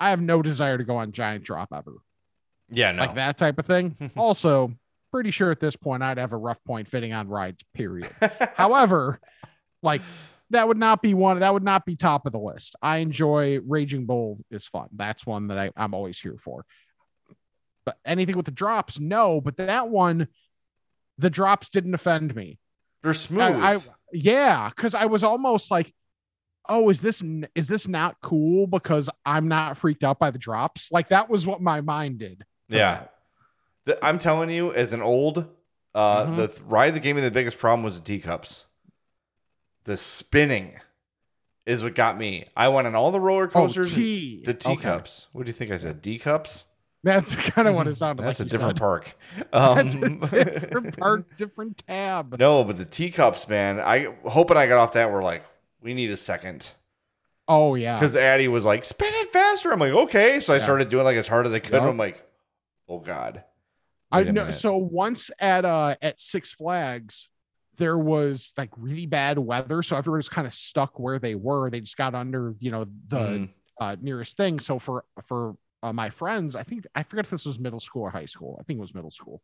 [0.00, 1.94] I have no desire to go on giant drop ever.
[2.70, 3.02] Yeah, no.
[3.02, 3.96] like that type of thing.
[4.16, 4.72] also,
[5.12, 8.10] pretty sure at this point I'd have a rough point fitting on rides, period.
[8.54, 9.20] However,
[9.82, 10.02] like
[10.50, 12.76] that would not be one that would not be top of the list.
[12.82, 14.88] I enjoy Raging Bull is fun.
[14.94, 16.64] That's one that I, I'm always here for.
[17.84, 19.40] But anything with the drops, no.
[19.40, 20.28] But that one,
[21.18, 22.58] the drops didn't offend me.
[23.02, 23.40] They're smooth.
[23.40, 23.80] I, I
[24.12, 25.92] yeah, because I was almost like,
[26.68, 27.22] oh, is this
[27.54, 30.90] is this not cool because I'm not freaked out by the drops?
[30.92, 32.44] Like that was what my mind did.
[32.68, 33.04] Yeah.
[33.84, 35.46] The- I'm telling you, as an old,
[35.94, 36.36] uh, Mhm.
[36.36, 38.66] the ride that gave me the biggest problem was the teacups.
[39.84, 40.80] The spinning
[41.64, 42.44] is what got me.
[42.56, 43.94] I went on all the roller Oh, coasters.
[43.94, 44.42] tea.
[44.44, 44.74] the Okay.
[44.76, 45.26] teacups.
[45.32, 46.02] What do you think I said?
[46.02, 46.64] D cups?
[47.04, 48.48] That's kind of what it sounded That's like.
[48.48, 48.82] a different said.
[48.82, 49.16] park.
[49.52, 50.08] That's Um, a
[50.58, 52.36] different part, different tab.
[52.38, 53.78] no, but the teacups, man.
[53.78, 55.12] I hoping I got off that.
[55.12, 55.44] We're like,
[55.86, 56.72] we need a second.
[57.48, 57.94] Oh yeah.
[57.94, 59.70] Because Addie was like, spin it faster.
[59.72, 60.40] I'm like, okay.
[60.40, 60.64] So I Yeah.
[60.64, 61.74] started doing like as hard as I could.
[61.74, 61.82] Yep.
[61.84, 62.22] I'm like,
[62.88, 63.44] oh God.
[64.10, 64.50] I know.
[64.50, 67.28] So once at uh at Six Flags,
[67.76, 71.70] there was like really bad weather, so everyone was kind of stuck where they were.
[71.70, 73.48] They just got under, you know, the Mm.
[73.80, 74.58] uh, nearest thing.
[74.58, 78.02] So for for uh, my friends, I think I forget if this was middle school
[78.02, 78.56] or high school.
[78.58, 79.40] I think it was middle school,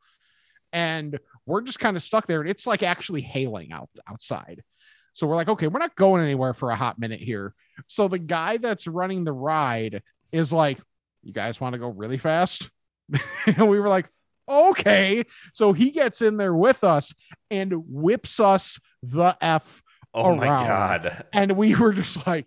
[0.72, 2.40] and we're just kind of stuck there.
[2.40, 4.62] And it's like actually hailing out outside.
[5.12, 7.54] So we're like, okay, we're not going anywhere for a hot minute here.
[7.86, 10.78] So the guy that's running the ride is like,
[11.22, 12.70] you guys want to go really fast?
[13.46, 14.08] and we were like,
[14.48, 15.24] okay.
[15.52, 17.14] So he gets in there with us
[17.50, 19.82] and whips us the F.
[20.14, 21.24] Oh my god.
[21.32, 22.46] And we were just like,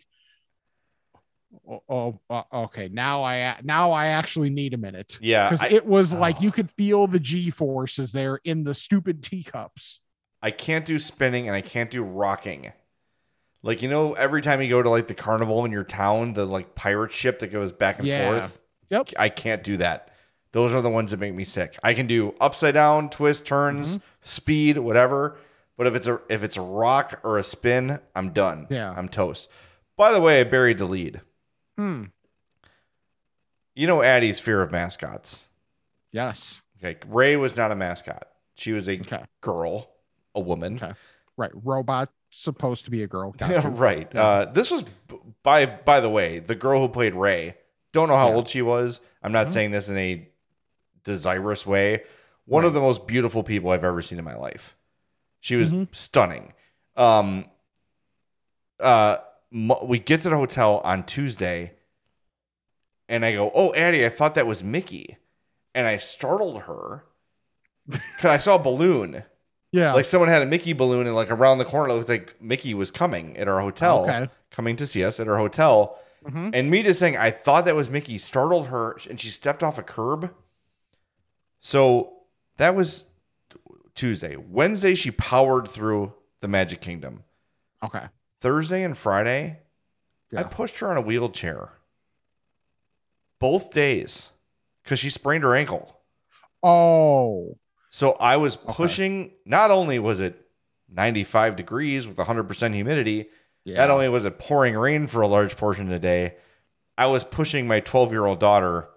[1.69, 2.89] oh, oh uh, okay.
[2.91, 5.19] Now I, now I actually need a minute.
[5.21, 6.41] Yeah, Because it was like oh.
[6.41, 10.01] you could feel the G forces there in the stupid teacups.
[10.45, 12.71] I can't do spinning and I can't do rocking.
[13.63, 16.45] Like you know, every time you go to like the carnival in your town, the
[16.45, 18.29] like pirate ship that goes back and Yeah.
[18.29, 18.59] forth.
[18.91, 19.09] Yep.
[19.17, 20.11] I can't do that.
[20.51, 21.77] Those are the ones that make me sick.
[21.83, 24.05] I can do upside down, twist, turns, Mm-hmm.
[24.21, 25.37] speed, whatever.
[25.77, 28.67] But if it's a if it's a rock or a spin, I'm done.
[28.69, 28.93] Yeah.
[28.95, 29.49] I'm toast.
[29.97, 31.21] By the way, I buried the lead.
[31.75, 32.03] Hmm.
[33.73, 35.47] You know Addie's fear of mascots.
[36.11, 36.61] Yes.
[36.77, 38.27] Okay, Rey was not a mascot.
[38.55, 39.23] She was a Okay.
[39.41, 39.89] girl,
[40.35, 40.75] a woman.
[40.75, 40.93] Okay.
[41.37, 41.51] Right.
[41.53, 43.31] Robot supposed to be a girl.
[43.37, 43.69] Gotcha.
[43.69, 44.09] right.
[44.13, 44.21] Yeah.
[44.23, 44.85] Uh, this was
[45.43, 47.55] by by the way, the girl who played Rey.
[47.93, 48.35] Don't know how Yeah.
[48.35, 48.99] old she was.
[49.23, 50.27] I'm not saying this in a
[51.03, 52.03] desirous way.
[52.45, 54.75] One of the most beautiful people I've ever seen in my life.
[55.39, 55.93] She was Mhm.
[55.95, 56.53] stunning.
[56.95, 57.45] Um,
[58.79, 59.17] uh,
[59.51, 61.73] we get to the hotel on Tuesday,
[63.07, 65.17] and I go, "Oh, Addie, I thought that was Mickey,"
[65.73, 67.05] and I startled her
[67.87, 69.23] because I saw a balloon
[69.75, 69.93] Yeah.
[69.93, 72.73] like someone had a Mickey balloon and like around the corner it looked like Mickey
[72.73, 74.29] was coming at our hotel, Okay.
[74.51, 75.99] coming to see us at our hotel.
[76.25, 76.51] Mhm.
[76.53, 79.77] And me just saying I thought that was Mickey startled her and she stepped off
[79.77, 80.33] a curb.
[81.59, 82.13] So
[82.57, 83.03] that was
[83.95, 84.35] Tuesday.
[84.37, 87.23] Wednesday she powered through the Magic Kingdom.
[87.83, 88.05] Okay.
[88.41, 89.59] Thursday and Friday
[90.35, 91.69] I pushed her on a wheelchair.
[93.39, 94.31] Both days
[94.83, 95.99] because she sprained her ankle.
[96.63, 97.57] Oh.
[97.95, 99.31] So I was pushing.
[99.45, 100.35] Not only was it
[100.91, 103.29] 95 degrees with 100% humidity,
[103.63, 103.77] Yeah.
[103.77, 106.35] not only was it pouring rain for a large portion of the day,
[106.97, 108.89] I was pushing my 12 year old daughter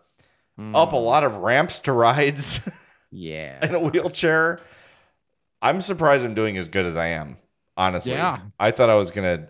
[0.58, 0.74] Mm.
[0.74, 2.68] up a lot of ramps to rides
[3.12, 3.64] Yeah.
[3.64, 4.58] in a wheelchair.
[5.62, 7.36] I'm surprised I'm doing as good as I am,
[7.76, 8.14] honestly.
[8.14, 8.40] Yeah.
[8.58, 9.48] I thought I was going to.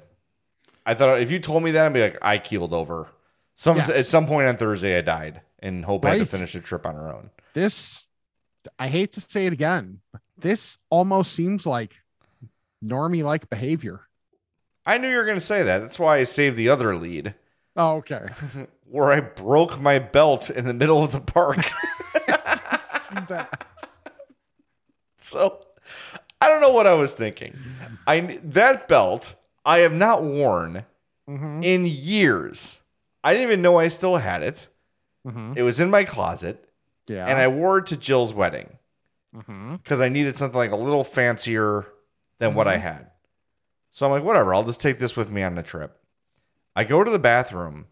[0.85, 3.09] I thought if you told me that, I'd be like, I keeled over.
[3.55, 3.89] Some Yes.
[3.89, 6.85] At some point on Thursday, I died and hope I had to finish the trip
[6.85, 7.31] on her own.
[7.55, 8.07] This,
[8.79, 11.97] I hate to say it again, but this almost seems like
[12.85, 14.03] normie like behavior.
[14.87, 15.79] I knew you were going to say that.
[15.81, 17.35] That's why I saved the other lead.
[17.77, 18.27] Oh, okay.
[18.91, 21.59] where I broke my belt in the middle of the park.
[25.19, 25.61] So
[26.41, 27.57] I don't know what I was thinking.
[28.07, 29.35] I that belt
[29.65, 30.85] I have not worn
[31.29, 32.81] Mhm, in years.
[33.23, 34.69] I didn't even know I still had it.
[35.27, 35.57] mhm.
[35.57, 36.68] It was in my closet,
[37.09, 37.27] Yeah.
[37.27, 38.79] and I wore it to Jill's wedding
[39.35, 39.83] Mhm.
[39.83, 41.87] because I needed something like a little fancier
[42.39, 43.11] than what I had.
[43.91, 44.55] So I'm like, whatever.
[44.55, 45.99] I'll just take this with me on the trip.
[46.77, 47.87] I go to the bathroom,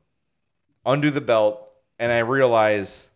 [0.85, 1.67] undo the belt,
[1.99, 3.09] and I realize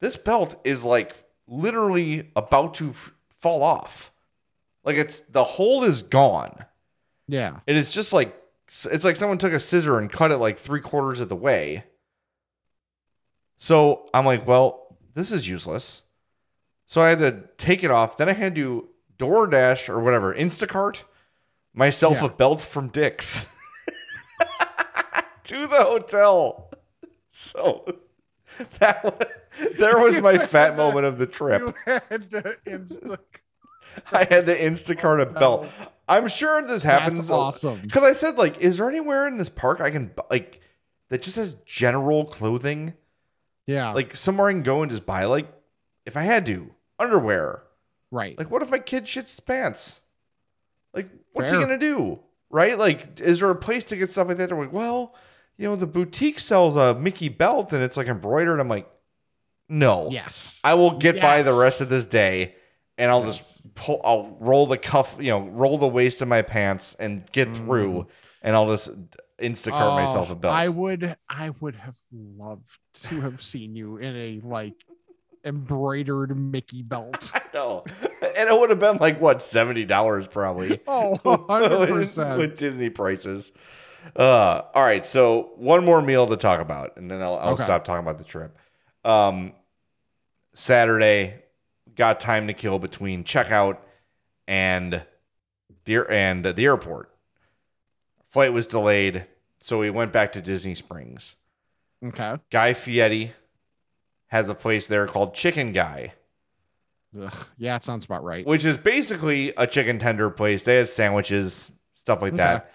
[0.00, 1.14] this belt is like
[1.46, 4.10] literally about to f- fall off.
[4.84, 6.64] Like it's the hole is gone.
[7.28, 7.60] Yeah.
[7.66, 8.34] It is just like
[8.68, 11.84] it's like someone took a scissor and cut it like three quarters of the way.
[13.62, 16.02] So I'm like, well, this is useless.
[16.86, 18.16] So I had to take it off.
[18.16, 18.88] Then I had to
[19.18, 21.04] DoorDash or whatever, Instacart
[21.74, 22.24] myself Yeah.
[22.26, 23.54] a belt from Dick's
[25.44, 26.70] to the hotel.
[27.28, 27.84] So
[28.78, 29.26] that was,
[29.78, 31.76] there was my fat moment of the trip.
[31.84, 33.18] Had insta-
[34.12, 35.62] I had the Instacart a belt.
[35.62, 35.92] Belt.
[36.08, 37.18] I'm sure this happens.
[37.18, 37.80] That's awesome.
[37.82, 40.60] Because I said, like, is there anywhere in this park I can like
[41.10, 42.94] that just has general clothing?
[43.70, 43.92] Yeah.
[43.92, 45.46] Like somewhere I can go and just buy like,
[46.04, 47.62] if I had to, underwear.
[48.10, 48.36] right.
[48.36, 50.02] Like, what if my kid shits pants?
[50.92, 51.60] Like, what's Fair.
[51.60, 52.18] he gonna do?
[52.50, 52.76] Right?
[52.76, 54.48] Like, is there a place to get stuff like that?
[54.48, 55.14] They're like, well,
[55.56, 58.58] you know, the boutique sells a Mickey belt and it's like embroidered.
[58.58, 58.90] I'm like,
[59.68, 60.08] no.
[60.10, 60.58] yes.
[60.64, 62.56] I will get by the rest of this day
[62.98, 63.38] and I'll Yes.
[63.38, 67.24] just pull I'll roll the cuff, you know, roll the waist of my pants and
[67.30, 67.66] get mm-hmm.
[67.66, 68.06] through
[68.42, 68.90] and I'll just
[69.40, 70.32] Instacart myself a.
[70.32, 70.54] Oh, belt.
[70.54, 74.74] I would I would have loved to have seen you in a like
[75.44, 77.32] embroidered Mickey belt.
[77.34, 77.84] I know.
[78.36, 80.80] And it would have been like what, seventy dollars probably.
[80.86, 82.56] Oh, 100 with percent.
[82.56, 83.52] Disney prices.
[84.16, 87.64] Uh all right, so one more meal to talk about, and then I'll, I'll Okay.
[87.64, 88.56] stop talking about the trip.
[89.04, 89.52] Um
[90.52, 91.42] Saturday,
[91.94, 93.78] got time to kill between checkout
[94.48, 95.04] and
[95.84, 97.10] the and the airport.
[98.30, 99.26] Flight was delayed,
[99.58, 101.36] so we went back to Disney Springs.
[102.02, 102.38] Okay.
[102.50, 103.32] Guy Fieri
[104.28, 106.14] has a place there called Chicken Guy,
[107.20, 108.46] Ugh, yeah, it sounds about right.
[108.46, 110.62] which is basically a chicken tender place.
[110.62, 112.42] They have sandwiches, stuff like Okay.
[112.42, 112.72] that,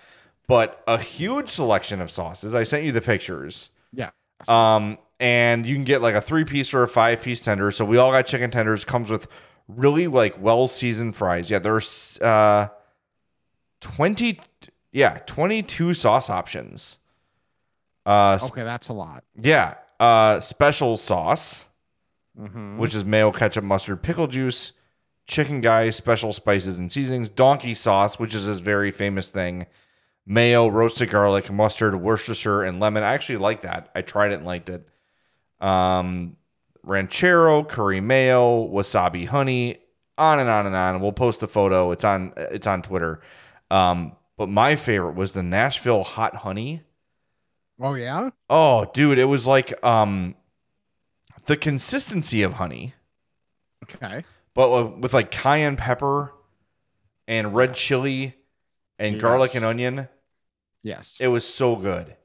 [0.47, 2.53] but a huge selection of sauces.
[2.53, 3.69] I sent you the pictures.
[3.93, 4.09] Yeah.
[4.49, 7.71] Um, and you can get like a three piece or a five piece tender.
[7.71, 8.83] So we all got chicken tenders.
[8.83, 9.27] Comes with
[9.69, 11.49] really like well seasoned fries.
[11.49, 12.67] Yeah, there's uh
[13.79, 14.39] twenty.
[14.95, 16.99] Yeah, twenty two sauce options.
[18.05, 19.25] Uh, okay, that's a lot.
[19.35, 19.73] yeah.
[19.99, 21.65] Uh, special sauce,
[22.39, 22.77] Mhm.
[22.77, 24.71] which is mayo, ketchup, mustard, pickle juice,
[25.27, 29.65] chicken guy, special spices and seasonings, donkey sauce, which is his very famous thing,
[30.25, 33.03] mayo, roasted garlic, mustard, Worcestershire, and lemon.
[33.03, 33.89] I actually like that.
[33.95, 34.87] I tried it and liked it.
[35.59, 36.37] Um,
[36.83, 39.79] ranchero, curry mayo, wasabi honey,
[40.17, 41.01] on and on and on.
[41.01, 41.91] We'll post the photo.
[41.91, 43.21] It's on it's on Twitter.
[43.71, 46.83] Um, but my favorite was the Nashville hot honey.
[47.79, 48.29] Oh yeah.
[48.49, 50.35] Oh, dude, it was like um
[51.45, 52.93] the consistency of honey,
[53.83, 54.23] Okay.
[54.53, 56.33] but with- like cayenne pepper
[57.27, 57.79] and red Yes.
[57.79, 58.35] chili
[58.97, 60.07] and garlic and onion.
[60.83, 61.17] Yes.
[61.19, 62.15] It was so good.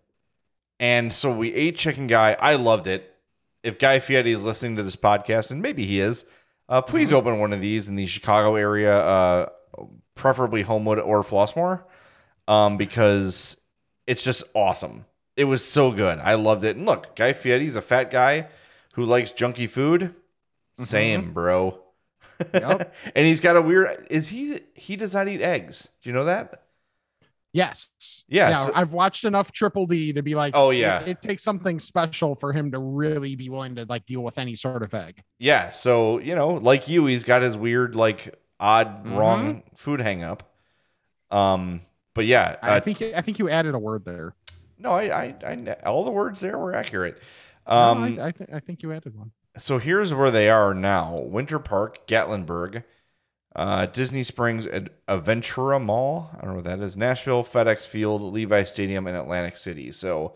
[0.79, 2.37] And so we ate chicken guy.
[2.41, 3.15] I loved it.
[3.63, 6.25] If Guy Fieri is listening to this podcast, and maybe he is,
[6.69, 7.17] uh, please Mm-hmm.
[7.17, 9.49] open one of these in the Chicago area, uh,
[10.15, 11.85] preferably Homewood or Flossmoor,
[12.51, 13.57] um, because
[14.07, 15.05] it's just awesome.
[15.37, 16.19] It was so good.
[16.19, 16.77] I loved it.
[16.77, 18.49] And look, Guy Fieri's a fat guy
[18.95, 20.15] who likes junky food.
[20.81, 21.79] Same, bro.
[22.53, 22.95] Yep.
[23.15, 24.07] and he's got a weird.
[24.11, 24.61] Is he?
[24.75, 25.91] He does not eat eggs.
[26.03, 26.65] Do you know that?
[27.53, 27.91] yes.
[28.29, 28.67] Yeah, Yeah.
[28.67, 31.01] so- I've watched enough Triple D to be like, Oh, yeah.
[31.01, 34.55] It, takes something special for him to really be willing to like deal with any
[34.55, 35.23] sort of egg.
[35.39, 39.17] Yeah, so you know, like you, he's got his weird, like odd, Mhm.
[39.17, 40.45] wrong food hang up.
[41.31, 41.81] Um,
[42.21, 44.35] but yeah, I uh, think I think you added a word there.
[44.79, 47.19] no, I, I, I, all the words there were accurate.
[47.67, 49.33] No, Um, I, I think I think you added one.
[49.57, 52.85] so here's where they are now: Winter Park, Gatlinburg,
[53.57, 56.31] uh, Disney Springs, Ad- Aventura Mall.
[56.35, 56.97] I don't know what that is.
[56.97, 59.93] Nashville, FedEx Field, Levi Stadium, and Atlantic City.
[59.93, 60.35] So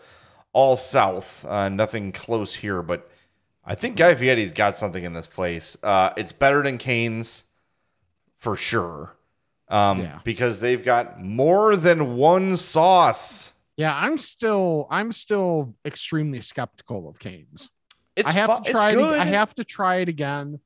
[0.53, 1.45] all south.
[1.45, 3.11] Uh, nothing close here, but
[3.65, 5.77] I think Guy Fieri's got something in this place.
[5.83, 7.45] Uh, it's better than Cane's
[8.37, 9.17] for sure.
[9.75, 10.21] Um, Yeah.
[10.25, 13.55] because they've got more than one sauce.
[13.77, 17.71] Yeah, I'm still I'm still extremely skeptical of Cane's.
[18.15, 18.99] It's I have fu- to try it.
[18.99, 20.61] I have to try it again,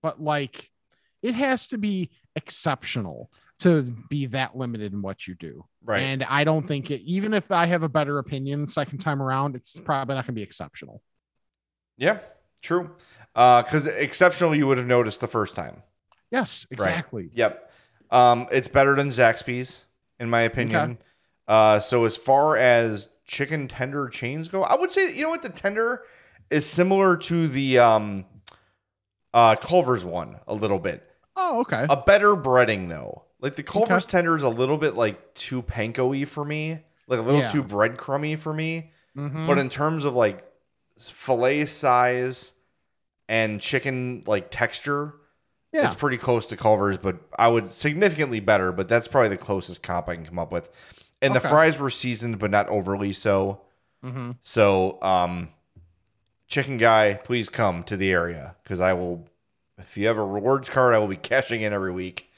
[0.00, 0.70] but like
[1.22, 5.64] it has to be exceptional to be that limited in what you do.
[5.84, 6.02] right.
[6.02, 7.00] And I don't think it.
[7.02, 10.38] Even if I have a better opinion second time around, it's probably not going to
[10.38, 11.02] be exceptional.
[11.96, 12.20] yeah,
[12.60, 12.94] true.
[13.34, 15.82] Uh, because exceptional, you would have noticed the first time.
[16.30, 17.30] Yes, exactly.
[17.34, 17.71] Yep.
[18.12, 19.86] Um, it's better than Zaxby's,
[20.20, 20.98] in my opinion.
[21.48, 25.42] Uh, so as far as chicken tender chains go, I would say you know what
[25.42, 26.02] the tender
[26.50, 28.24] is similar to the um,
[29.34, 31.02] uh, Culver's one a little bit.
[31.34, 31.86] Oh, okay.
[31.88, 33.24] A better breading though.
[33.40, 37.22] Like the Culver's tender is a little bit like too panko-y for me, like a
[37.22, 37.50] little Yeah.
[37.50, 38.92] too breadcrumby for me.
[39.16, 39.46] Mhm.
[39.46, 40.44] But in terms of like
[41.00, 42.52] fillet size
[43.28, 45.14] and chicken like texture,
[45.72, 48.72] yeah, it's pretty close to Culver's, but I would significantly better.
[48.72, 50.68] But that's probably the closest comp I can come up with.
[51.22, 53.60] And the fries were seasoned, but not overly so.
[54.04, 54.36] Mhm.
[54.42, 55.50] So, um,
[56.48, 59.28] chicken guy, please come to the area because I will.
[59.78, 62.30] If you have a rewards card, I will be cashing in every week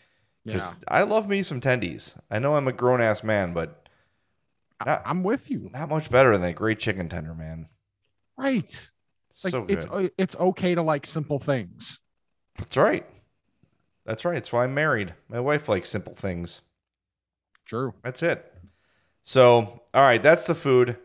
[0.44, 0.84] because yeah.
[0.88, 2.16] I love me some tendies.
[2.30, 3.88] I know I'm a grown ass man, but
[4.84, 5.70] not, I'm with you.
[5.72, 7.68] not much better than a great chicken tender, man.
[8.36, 8.90] Right.
[9.42, 9.78] Like so good.
[9.78, 11.98] it's it's okay to like simple things.
[12.56, 13.04] That's right.
[14.06, 14.34] That's right.
[14.34, 15.14] That's why I'm married.
[15.28, 16.60] My wife likes simple things.
[17.64, 17.94] True.
[18.02, 18.52] That's it.
[19.24, 20.98] So, all right, that's the food.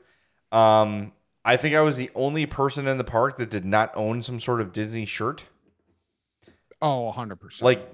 [0.51, 1.13] Um,
[1.45, 4.39] I think I was the only person in the park that did not own some
[4.41, 5.45] sort of Disney shirt.
[6.81, 7.61] Oh, 100%.
[7.61, 7.89] Like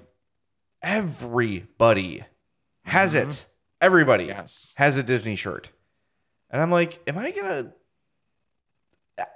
[0.82, 2.24] everybody
[2.84, 3.28] has Mhm.
[3.30, 3.46] it.
[3.80, 4.72] Everybody yes.
[4.76, 5.70] has a Disney shirt.
[6.50, 7.72] And I'm like, am I going to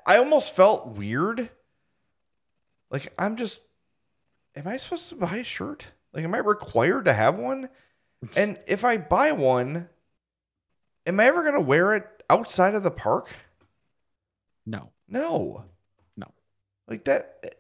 [0.07, 1.49] I almost felt weird.
[2.91, 3.61] Like I'm just
[4.57, 5.87] am I supposed to buy a shirt?
[6.13, 7.69] Like am I required to have one?
[8.37, 9.89] And if I buy one,
[11.07, 13.31] am I ever going to wear it outside of the park?
[14.67, 14.91] No.
[15.09, 15.65] No.
[16.19, 16.27] No.
[16.87, 17.57] Like that.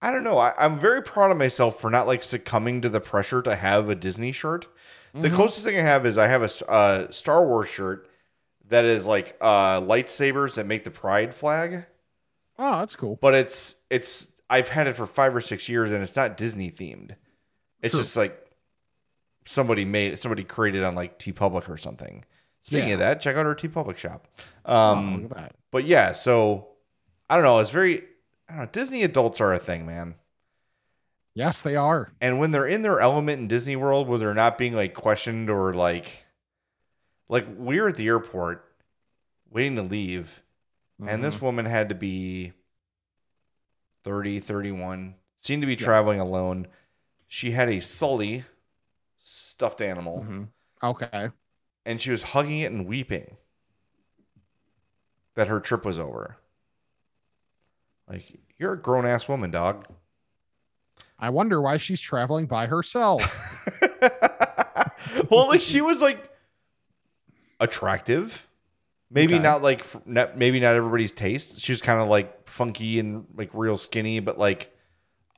[0.00, 0.38] I don't know.
[0.38, 3.88] I, I'm very proud of myself for not like succumbing to the pressure to have
[3.88, 4.66] a Disney shirt.
[5.14, 5.34] The Mhm.
[5.36, 8.08] closest thing I have is I have a uh, Star Wars shirt
[8.66, 11.86] that is like uh, lightsabers that make the pride flag,
[12.58, 13.18] Oh, that's cool.
[13.22, 16.70] but it's it's I've had it for five or six years and it's not Disney
[16.70, 17.16] themed.
[17.80, 18.02] It's True.
[18.02, 18.38] just like
[19.46, 22.24] somebody made somebody created on like TeePublic or something.
[22.60, 22.94] Speaking Yeah.
[22.94, 24.28] of that, check out our TeePublic shop.
[24.64, 25.56] Oh, Um, that.
[25.72, 26.68] but yeah, so
[27.28, 27.58] I don't know.
[27.58, 28.02] It's very
[28.48, 28.66] I don't know.
[28.70, 30.14] Disney adults are a thing, man.
[31.34, 32.12] Yes, they are.
[32.20, 35.48] And when they're in their element in Disney World, where they're not being like questioned
[35.48, 36.24] or like,
[37.30, 38.64] like we were at the airport
[39.50, 40.42] waiting to leave,
[41.04, 41.40] and this Mhm.
[41.42, 42.52] woman had to be
[44.04, 45.84] 30, 31, seemed to be Yeah.
[45.84, 46.68] traveling alone.
[47.28, 48.44] She had a Sulley
[49.18, 50.48] stuffed animal, Mhm.
[50.82, 51.30] Okay.
[51.86, 53.36] and she was hugging it and weeping
[55.34, 56.36] that her trip was over.
[58.08, 59.86] Like, you're a grown ass woman, dog.
[61.18, 63.22] I wonder why she's traveling by herself.
[65.30, 66.30] well, like she was like
[67.60, 68.48] attractive.
[69.14, 69.42] Maybe Okay.
[69.42, 71.60] not like not, maybe not everybody's taste.
[71.60, 74.74] She was kind of like funky and like real skinny, but like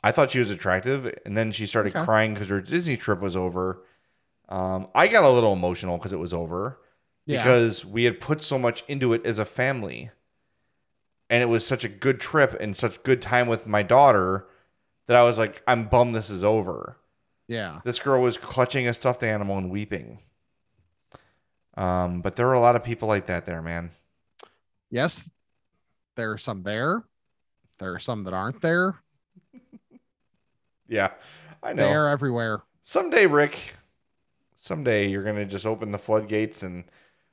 [0.02, 1.12] I thought she was attractive.
[1.26, 2.04] And then she started Okay.
[2.04, 3.82] crying because her Disney trip was over.
[4.48, 6.78] Um, I got a little emotional because it was over
[7.26, 7.38] Yeah.
[7.42, 10.10] because we had put so much into it as a family,
[11.30, 14.46] and it was such a good trip and such good time with my daughter
[15.06, 16.98] that I was like, I'm bummed this is over.
[17.48, 17.80] yeah.
[17.84, 20.20] This girl was clutching a stuffed animal and weeping.
[21.76, 23.90] Um, but there were a lot of people like that there, man.
[24.90, 25.28] Yes,
[26.16, 27.02] there are some there.
[27.78, 28.96] There are some that aren't there.
[30.86, 31.10] Yeah,
[31.62, 31.88] I know.
[31.88, 32.62] They are everywhere.
[32.82, 33.74] Someday, Rick,
[34.56, 36.84] someday you're gonna just open the floodgates and,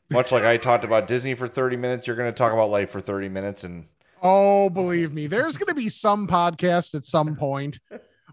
[0.09, 2.99] much like I talked about Disney for 30 minutes, you're gonna talk about life for
[3.01, 3.85] 30 minutes, and
[4.23, 7.79] Oh, believe me, there's going to be some podcast at some point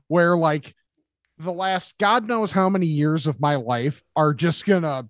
[0.06, 0.74] where, like,
[1.38, 5.08] the last God knows how many years of my life are just going to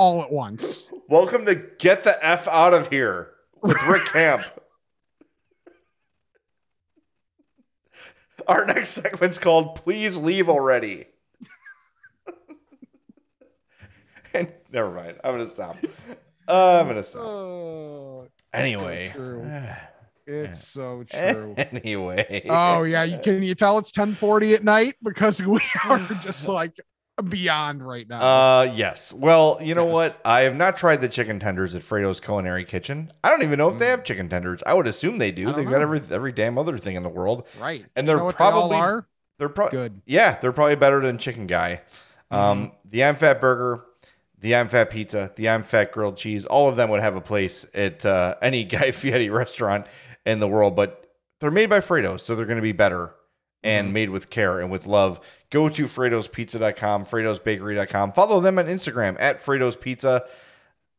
[0.00, 0.88] all at once.
[1.10, 4.42] welcome to Get the F Out of Here with Rick Camp.
[8.48, 11.04] Our next segment's called Please Leave Already.
[14.32, 15.18] and never mind.
[15.22, 15.76] I'm gonna stop.
[16.48, 17.22] Uh, I'm gonna stop.
[17.22, 19.12] Oh, Anyway.
[20.26, 21.54] it's so true.
[21.58, 22.46] anyway.
[22.48, 26.72] Oh yeah, you, can you tell it's 10:40 at night because we are just like
[27.22, 28.20] beyond right now.
[28.20, 29.12] Uh yes.
[29.12, 29.94] Well, you know Yes.
[29.94, 30.20] what?
[30.24, 33.10] I have not tried the chicken tenders at Fredo's Culinary Kitchen.
[33.22, 34.62] I don't even know if they have chicken tenders.
[34.66, 35.46] I would assume they do.
[35.48, 35.56] Mm.
[35.56, 37.46] They've got every every damn other thing in the world.
[37.60, 37.84] right.
[37.96, 39.06] and they're know what they probably- are
[39.38, 40.02] They're probably good.
[40.06, 41.82] Yeah, they're probably better than Chicken Guy.
[42.32, 42.34] Mm-hmm.
[42.36, 43.84] Um, the I'm Fat Burger,
[44.38, 47.20] the I'm Fat Pizza, the I'm Fat Grilled Cheese, all of them would have a
[47.20, 49.86] place at uh, any Guy Fieri restaurant
[50.26, 51.10] in the world, but
[51.40, 53.14] they're made by Fredo, so they're going to be better
[53.62, 53.92] and Mm-hmm.
[53.94, 55.20] made with care and with love.
[55.50, 58.12] Go to Fredo'sPizza.com, Fredo'sBakery.com.
[58.12, 60.24] Follow them on Instagram at Fredo's Pizza.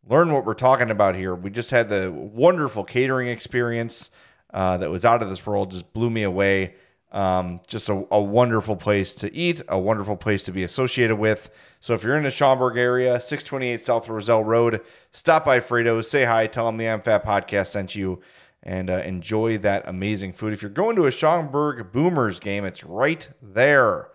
[0.07, 1.35] Learn what we're talking about here.
[1.35, 4.09] We just had the wonderful catering experience
[4.53, 6.75] uh, that was out of this world, just blew me away.
[7.13, 11.49] Um, just a, a wonderful place to eat, a wonderful place to be associated with.
[11.81, 14.79] So if you're in the Schaumburg area, 628 South Roselle Road,
[15.11, 18.21] stop by Fredo's, say hi, tell them the I'm podcast sent you,
[18.63, 20.53] and uh, enjoy that amazing food.
[20.53, 24.09] If you're going to a Schaumburg Boomers game, it's right there.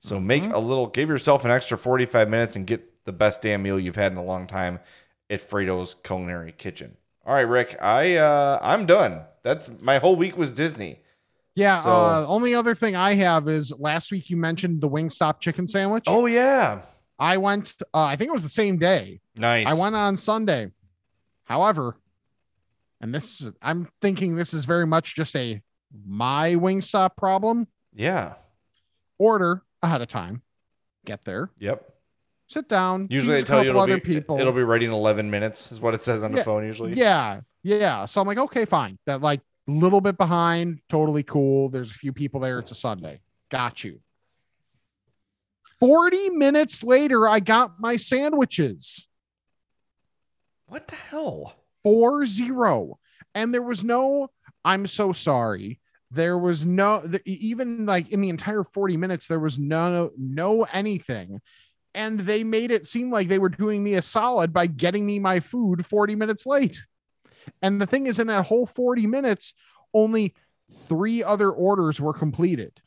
[0.00, 3.62] So make a little, give yourself an extra 45 minutes and get the best damn
[3.62, 4.78] meal you've had in a long time
[5.28, 6.96] at Fredo's Culinary Kitchen.
[7.26, 9.22] All right, Rick, I uh, I'm done.
[9.42, 11.00] That's my whole week was Disney.
[11.54, 11.80] Yeah.
[11.80, 15.66] So- uh, only other thing I have is last week you mentioned the Wingstop chicken
[15.66, 16.04] sandwich.
[16.06, 16.82] Oh yeah,
[17.18, 17.74] I went.
[17.92, 19.20] Uh, I think it was the same day.
[19.36, 19.66] nice.
[19.66, 20.70] I went on Sunday.
[21.44, 21.96] However,
[23.00, 25.62] and this is, I'm thinking this is very much just a
[26.06, 27.66] my Wingstop problem.
[27.94, 28.34] Yeah.
[29.18, 30.42] Order ahead of time,
[31.04, 31.88] get there, Yep.
[32.48, 33.06] sit down.
[33.10, 34.38] Usually they tell you it'll other be people.
[34.38, 36.92] it'll be ready in 11 minutes is what it says on the phone usually.
[36.94, 38.04] Yeah, yeah.
[38.04, 38.98] So I'm like, okay, fine.
[39.06, 41.68] That like little bit behind, totally cool.
[41.68, 42.58] There's a few people there.
[42.58, 43.20] It's a Sunday.
[43.50, 44.00] Got you.
[45.80, 49.06] 40 minutes later, I got my sandwiches.
[50.66, 51.54] What the hell?
[51.82, 52.98] Four zero.
[53.34, 54.30] And there was no,
[54.64, 55.80] I'm so sorry.
[56.10, 61.40] There was no, even like in the entire 40 minutes, there was no, no anything.
[61.94, 65.18] And they made it seem like they were doing me a solid by getting me
[65.18, 66.80] my food 40 minutes late.
[67.62, 69.54] And the thing is, in that whole 40 minutes,
[69.94, 70.34] only
[70.86, 72.80] three other orders were completed.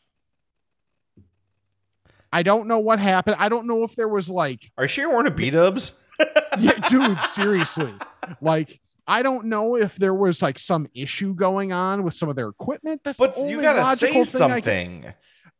[2.31, 3.35] I don't know what happened.
[3.39, 5.91] I don't know if there was like Are you sure you're wearing a B dubs?
[6.59, 7.93] yeah, dude, seriously.
[8.41, 12.35] Like, I don't know if there was like some issue going on with some of
[12.35, 13.01] their equipment.
[13.03, 15.03] That's But you gotta say thing I can- something.
[15.03, 15.11] Yeah,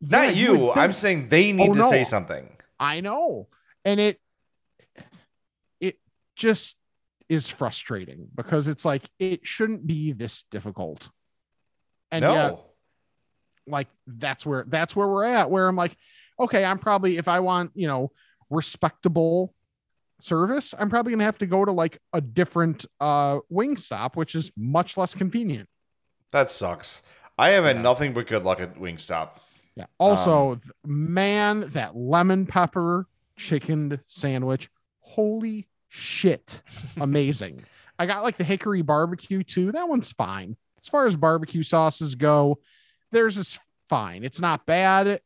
[0.01, 0.71] Not you you.
[0.71, 1.89] I'm saying they need Oh, to no.
[1.89, 2.49] say something.
[2.79, 3.47] I know,
[3.85, 4.19] and it
[5.79, 5.99] it
[6.35, 6.75] just
[7.29, 11.09] is frustrating because it's like it shouldn't be this difficult.
[12.11, 12.33] And no.
[12.33, 12.59] yet,
[13.67, 15.49] like that's where that's where we're at.
[15.51, 15.95] Where I'm like,
[16.41, 18.11] okay, I'm probably if I want, you know,
[18.49, 19.53] respectable
[20.19, 24.35] service, I'm probably gonna have to go to like a different uh wing stop, which
[24.35, 25.67] is much less convenient.
[26.31, 27.01] that sucks.
[27.37, 27.81] I have had Yeah.
[27.81, 29.31] nothing but good luck at Wingstop.
[29.75, 29.85] Yeah.
[29.97, 34.69] Also, th- man, that lemon pepper chicken sandwich,
[34.99, 36.61] holy shit,
[37.01, 37.63] amazing.
[37.99, 39.71] I got like the hickory barbecue too.
[39.71, 40.55] That one's fine.
[40.81, 42.59] As far as barbecue sauces go,
[43.11, 44.23] theirs is fine.
[44.23, 45.19] It's not bad,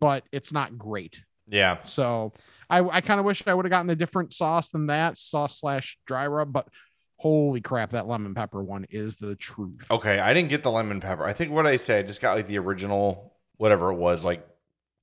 [0.00, 1.22] but it's not great.
[1.48, 1.82] Yeah.
[1.84, 2.32] So
[2.68, 5.60] I, I kind of wish I would have gotten a different sauce than that sauce
[5.60, 6.68] slash dry rub, but
[7.16, 9.86] holy crap, that lemon pepper one is the truth.
[9.90, 11.24] Okay, I didn't get the lemon pepper.
[11.24, 14.46] I think what I said, I just got like the original, whatever it was, like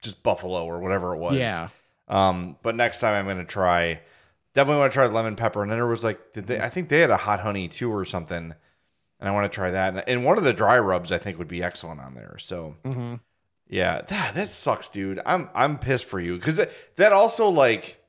[0.02, 1.38] just buffalo or whatever it was.
[1.38, 1.70] yeah.
[2.08, 4.02] Um, but next time I'm gonna try.
[4.54, 5.62] Definitely want to try lemon pepper.
[5.64, 6.62] And then there was like, did they?
[6.62, 8.54] I think they had a hot honey too or something.
[9.20, 9.94] And I want to try that.
[9.94, 12.38] And, and one of the dry rubs I think would be excellent on there.
[12.38, 13.16] So hmm
[13.68, 15.20] yeah, that that sucks, dude.
[15.26, 18.02] I'm I'm pissed for you because that, that also like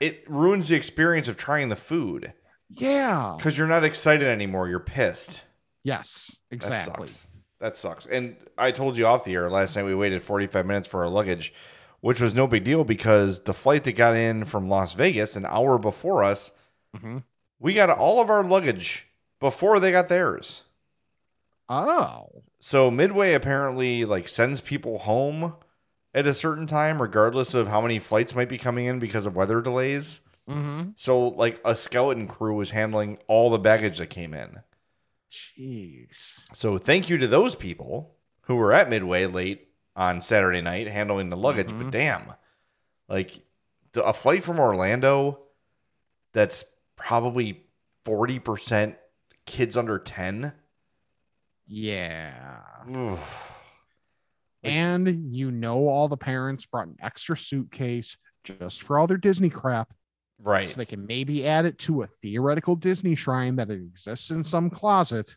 [0.00, 2.32] it ruins the experience of trying the food
[2.70, 3.34] Yeah.
[3.36, 4.68] because you're not excited anymore.
[4.68, 5.42] You're pissed.
[5.82, 7.06] Yes, exactly.
[7.06, 7.26] That sucks.
[7.60, 8.06] That sucks.
[8.06, 11.08] And I told you off the air last night we waited 45 minutes for our
[11.08, 11.52] luggage,
[12.00, 15.44] which was no big deal because the flight that got in from Las Vegas an
[15.46, 16.52] hour before us,
[16.96, 17.24] Mhm.
[17.58, 19.08] we got all of our luggage
[19.40, 20.62] before they got theirs.
[21.68, 22.42] Oh.
[22.60, 25.54] So Midway apparently like sends people home
[26.14, 29.36] at a certain time regardless of how many flights might be coming in because of
[29.36, 30.20] weather delays.
[30.48, 30.90] Mm-hmm.
[30.96, 34.60] So like a skeleton crew was handling all the baggage that came in.
[35.30, 36.44] Jeez.
[36.54, 41.28] So thank you to those people who were at Midway late on Saturday night handling
[41.28, 41.68] the luggage.
[41.68, 42.32] But damn,
[43.08, 43.42] like
[43.94, 45.40] a flight from Orlando
[46.32, 46.64] that's
[46.96, 47.64] probably
[48.06, 48.96] 40%
[49.44, 50.52] kids under 10.
[51.68, 52.32] Yeah.
[54.64, 59.50] And you know, all the parents brought an extra suitcase just for all their Disney
[59.50, 59.92] crap.
[60.40, 60.70] Right.
[60.70, 64.70] So they can maybe add it to a theoretical Disney shrine that exists in some
[64.70, 65.36] closet,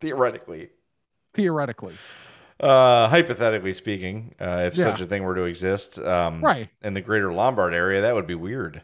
[0.00, 0.70] Theoretically.
[1.34, 1.94] theoretically.
[2.58, 4.84] Uh, hypothetically speaking, uh, if Yeah.
[4.84, 6.68] such a thing were to exist, um, Right.
[6.82, 8.82] in the greater Lombard area, that would be weird.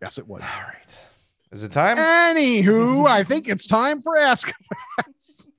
[0.00, 0.42] Yes, it would.
[0.42, 1.07] All right.
[1.50, 1.96] Is it time?
[1.96, 4.52] Anywho, I think it's time for Ask
[4.96, 5.50] Facts.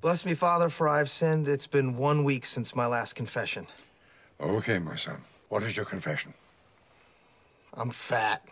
[0.00, 1.48] Bless me, Father, for I've sinned.
[1.48, 3.66] It's been one week since my last confession.
[4.38, 5.16] Okay, my son.
[5.48, 6.34] What is your confession?
[7.72, 8.46] I'm fat.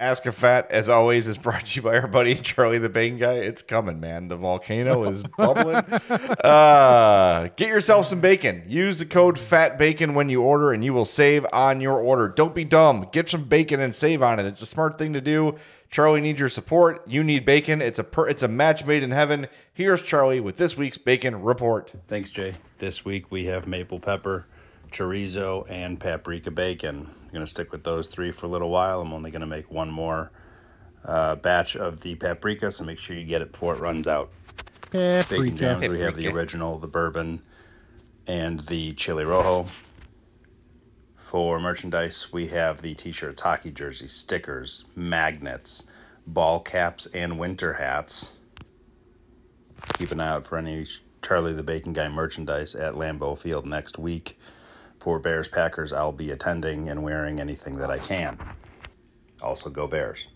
[0.00, 3.16] Ask a Fat, as always, is brought to you by our buddy Charlie the Bacon
[3.16, 3.34] Guy.
[3.34, 4.26] It's coming, man.
[4.26, 5.76] The volcano is bubbling.
[5.76, 8.64] Uh, get yourself some bacon.
[8.66, 12.26] Use the code FATBACON when you order, and you will save on your order.
[12.28, 13.08] Don't be dumb.
[13.12, 14.46] Get some bacon and save on it.
[14.46, 15.54] It's a smart thing to do.
[15.90, 17.06] Charlie needs your support.
[17.06, 17.80] You need bacon.
[17.80, 19.46] It's a per- it's a match made in heaven.
[19.72, 21.92] Here's Charlie with this week's bacon report.
[22.08, 22.54] Thanks, Jay.
[22.78, 24.48] This week we have maple pepper,
[24.94, 27.08] chorizo, and paprika bacon.
[27.24, 29.00] I'm going to stick with those three for a little while.
[29.00, 30.30] I'm only going to make one more
[31.04, 34.30] uh, batch of the paprika, so make sure you get it before it runs out.
[34.90, 35.56] Bacon Paprika.
[35.56, 37.42] jams, we have the original, the bourbon,
[38.26, 39.68] and the chili rojo.
[41.16, 45.82] For merchandise, we have the t-shirts, hockey jerseys, stickers, magnets,
[46.28, 48.30] ball caps, and winter hats.
[49.94, 50.86] Keep an eye out for any
[51.22, 54.38] Charlie the Bacon Guy merchandise at Lambeau Field next week.
[55.04, 58.38] For Bears Packers, I'll be attending and wearing anything that I can.
[59.42, 60.26] Also, go Bears.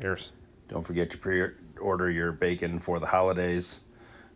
[0.00, 0.32] Here's
[0.68, 3.80] Don't forget to pre order your bacon for the holidays,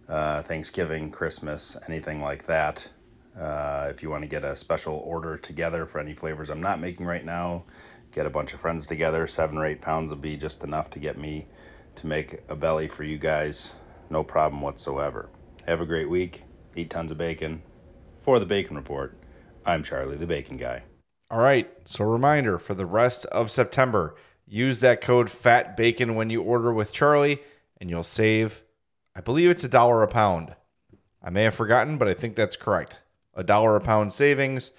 [0.06, 2.86] uh, Thanksgiving, Christmas, anything like that.
[3.34, 6.78] Uh, if you want to get a special order together for any flavors I'm not
[6.78, 7.64] making right now,
[8.12, 9.26] get a bunch of friends together.
[9.26, 11.46] Seven or eight pounds will be just enough to get me
[11.96, 13.70] to make a belly for you guys.
[14.10, 15.30] No problem whatsoever.
[15.66, 16.42] Have a great week.
[16.76, 17.62] Eat tons of bacon.
[18.22, 19.16] For the Bacon Report,
[19.64, 20.82] I'm Charlie the Bacon Guy.
[21.30, 21.70] All right.
[21.84, 24.14] So, reminder for the rest of September,
[24.46, 27.40] use that code Fat Bacon when you order with Charlie,
[27.80, 28.62] and you'll save.
[29.14, 30.54] I believe it's a dollar a pound.
[31.22, 33.00] I may have forgotten, but I think that's correct.
[33.34, 34.72] A dollar a pound savings.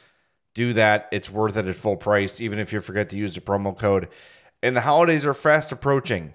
[0.53, 1.07] Do that.
[1.11, 4.09] It's worth it at full price, even if you forget to use the promo code.
[4.61, 6.33] And the holidays are fast approaching.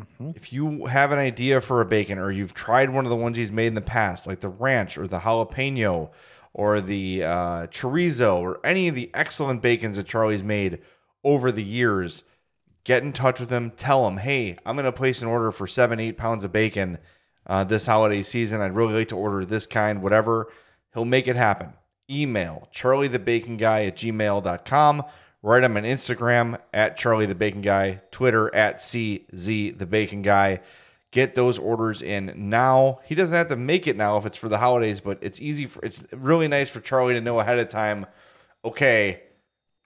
[0.00, 0.30] Mm-hmm.
[0.34, 3.36] If you have an idea for a bacon or you've tried one of the ones
[3.36, 6.10] he's made in the past, like the ranch or the jalapeno
[6.52, 10.80] or the uh, chorizo or any of the excellent bacons that Charlie's made
[11.22, 12.24] over the years,
[12.84, 13.70] get in touch with him.
[13.70, 16.98] Tell him, hey, I'm going to place an order for seven, eight pounds of bacon
[17.46, 18.60] uh, this holiday season.
[18.60, 20.52] I'd really like to order this kind, whatever.
[20.94, 21.74] He'll make it happen.
[22.10, 25.04] Email charliethebaconguy at gmail.com
[25.42, 30.60] Write him on Instagram at Charlie the Bacon Guy, Twitter at CZ the Bacon Guy.
[31.12, 33.00] Get those orders in now.
[33.04, 35.66] He doesn't have to make it now if it's for the holidays, but it's easy
[35.66, 38.06] for it's really nice for Charlie to know ahead of time.
[38.64, 39.22] Okay,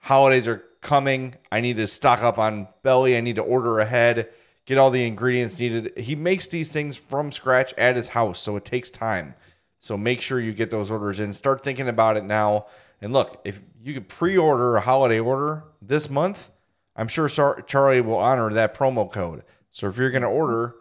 [0.00, 1.34] holidays are coming.
[1.50, 3.16] I need to stock up on belly.
[3.16, 4.28] I need to order ahead,
[4.66, 5.96] get all the ingredients needed.
[5.96, 9.34] He makes these things from scratch at his house, so it takes time.
[9.80, 11.32] So make sure you get those orders in.
[11.32, 12.66] Start thinking about it now.
[13.00, 16.50] And look, if you could pre-order a holiday order this month,
[16.96, 19.42] I'm sure Charlie will honor that promo code.
[19.72, 20.76] So if you're going to order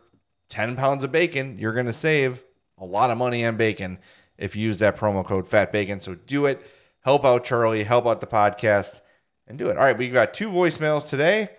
[0.50, 2.44] 10 pounds of bacon, you're going to save
[2.78, 4.00] a lot of money on bacon
[4.38, 6.00] if you use that promo code Fat Bacon.
[6.00, 6.62] So do it.
[7.02, 9.02] Help out Charlie, help out the podcast,
[9.48, 9.78] and do it.
[9.78, 11.50] All right, we got two voicemails today.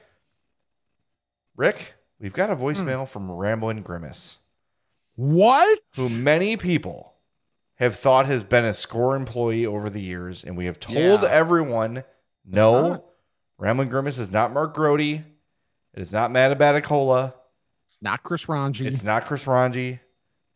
[1.56, 3.04] Rick, we've got a voicemail hmm.
[3.04, 4.38] from Ramblin' Grimace,
[5.16, 5.78] What?
[5.96, 7.14] who many people
[7.76, 11.28] have thought has been a score employee over the years, and we have told Yeah.
[11.30, 12.04] everyone
[12.44, 13.04] no.
[13.58, 15.00] Ramblin' Grimace is not Mark Grote.
[15.00, 15.24] It
[15.94, 17.34] is not Matt Abbatacola.
[18.04, 18.84] It's not Chris Rongey.
[18.84, 19.98] It's not Chris Rongey.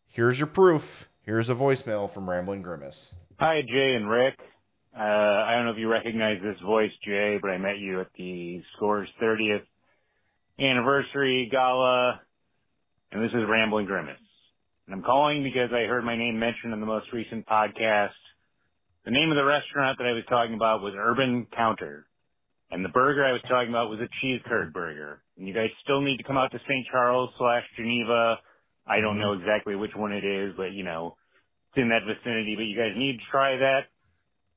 [0.07, 1.09] Here's your proof.
[1.23, 3.15] Here's a voicemail from Rambling Grimace.
[3.41, 4.39] Hi, Jay and Rick.
[4.95, 8.09] Uh, I don't know if you recognize this voice, Jay, but I met you at
[8.19, 9.63] the Scores 30th
[10.61, 12.21] anniversary gala,
[13.13, 14.19] and this is Rambling Grimace.
[14.85, 18.11] And I'm calling because I heard my name mentioned in the most recent podcast.
[19.07, 22.08] The name of the restaurant that I was talking about was Urban Counter,
[22.71, 25.23] and the burger I was talking about was a cheese curd burger.
[25.37, 26.87] And you guys still need to come out to St.
[26.91, 28.39] Charles slash Geneva.
[28.87, 31.17] I don't know exactly which one it is, but you know,
[31.71, 32.57] it's in that vicinity.
[32.57, 33.87] But you guys need to try that.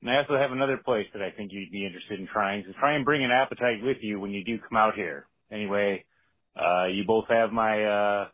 [0.02, 2.64] And I also have another place that I think you'd be interested in trying.
[2.66, 5.26] So try and bring an appetite with you when you do come out here.
[5.50, 6.04] Anyway,
[6.56, 8.28] uh, you both have my, uh,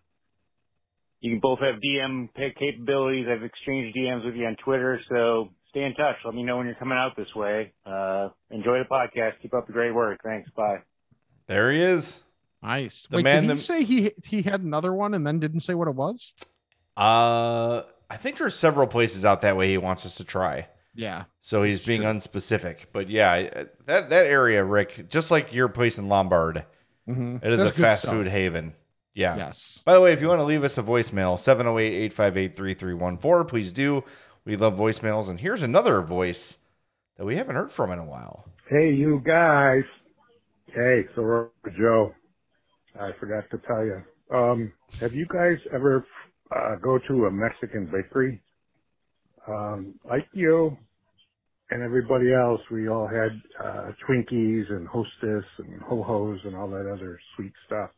[1.20, 3.26] you can both have DM pa- capabilities.
[3.28, 5.00] I've exchanged DMs with you on Twitter.
[5.10, 6.16] So stay in touch.
[6.24, 7.72] Let me know when you're coming out this way.
[7.86, 9.34] Uh, enjoy the podcast.
[9.42, 10.20] Keep up the great work.
[10.22, 10.50] Thanks.
[10.50, 10.82] Bye.
[11.46, 12.22] There he is.
[12.62, 13.06] nice.
[13.10, 15.60] the Wait, man did he that- say he he had another one and then didn't
[15.60, 16.32] say what it was?
[16.96, 20.68] Uh, I think there's several places out that way he wants us to try.
[20.94, 21.24] Yeah.
[21.40, 22.86] So he's being unspecific.
[22.92, 26.64] But yeah, that that area, Rick, just like your place in Lombard,
[27.08, 27.36] Mm-hmm.
[27.42, 28.74] it is a fast food haven.
[29.14, 29.34] Yeah.
[29.36, 29.80] Yes.
[29.86, 34.04] By the way, if you want to leave us a voicemail, 708-858-3314, please do.
[34.48, 35.28] We love voicemails.
[35.28, 36.56] And here's another voice
[37.18, 38.46] that we haven't heard from in a while.
[38.70, 39.82] Hey, you guys.
[40.68, 42.14] Hey, so Joe.
[42.98, 44.02] I forgot to tell you.
[44.34, 46.06] Um, have you guys ever
[46.50, 48.40] uh, go to a Mexican bakery?
[49.46, 50.78] Um, like you
[51.70, 56.70] and everybody else, we all had uh, Twinkies and Hostess and Ho Hos and all
[56.70, 57.90] that other sweet stuff.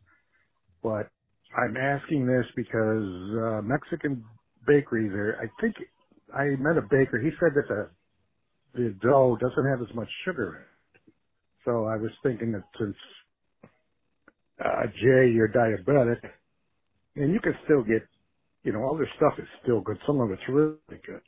[0.82, 1.10] But
[1.56, 3.04] I'm asking this because
[3.38, 4.24] uh, Mexican
[4.66, 5.38] bakeries are.
[5.40, 5.76] I think
[6.36, 7.20] I met a baker.
[7.22, 7.90] He said that the
[8.74, 10.68] the dough doesn't have as much sugar in it.
[11.66, 12.96] So I was thinking that since
[14.64, 16.20] uh, Jay, you're diabetic,
[17.16, 18.02] and you can still get,
[18.64, 19.98] you know, all their stuff is still good.
[20.06, 20.76] Some of it's really
[21.06, 21.22] good,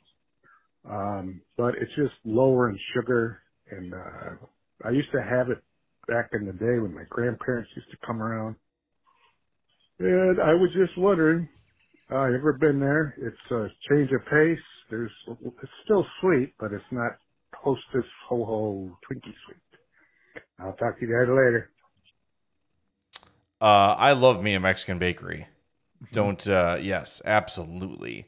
[0.89, 3.41] um, but it's just lower in sugar.
[3.71, 5.63] And uh, I used to have it
[6.07, 8.55] back in the day when my grandparents used to come around,
[9.99, 11.49] and I was just wondering.
[12.11, 13.15] Uh, ever been there?
[13.17, 14.59] It's a change of pace.
[14.89, 17.13] There's, it's still sweet, but it's not
[17.55, 19.57] Hostess Ho Ho Twinkie sweet.
[20.59, 21.69] I'll talk to you guys later.
[23.61, 25.47] Uh, I love me a Mexican bakery.
[26.03, 26.13] Mm-hmm.
[26.13, 28.27] Don't uh yes, absolutely.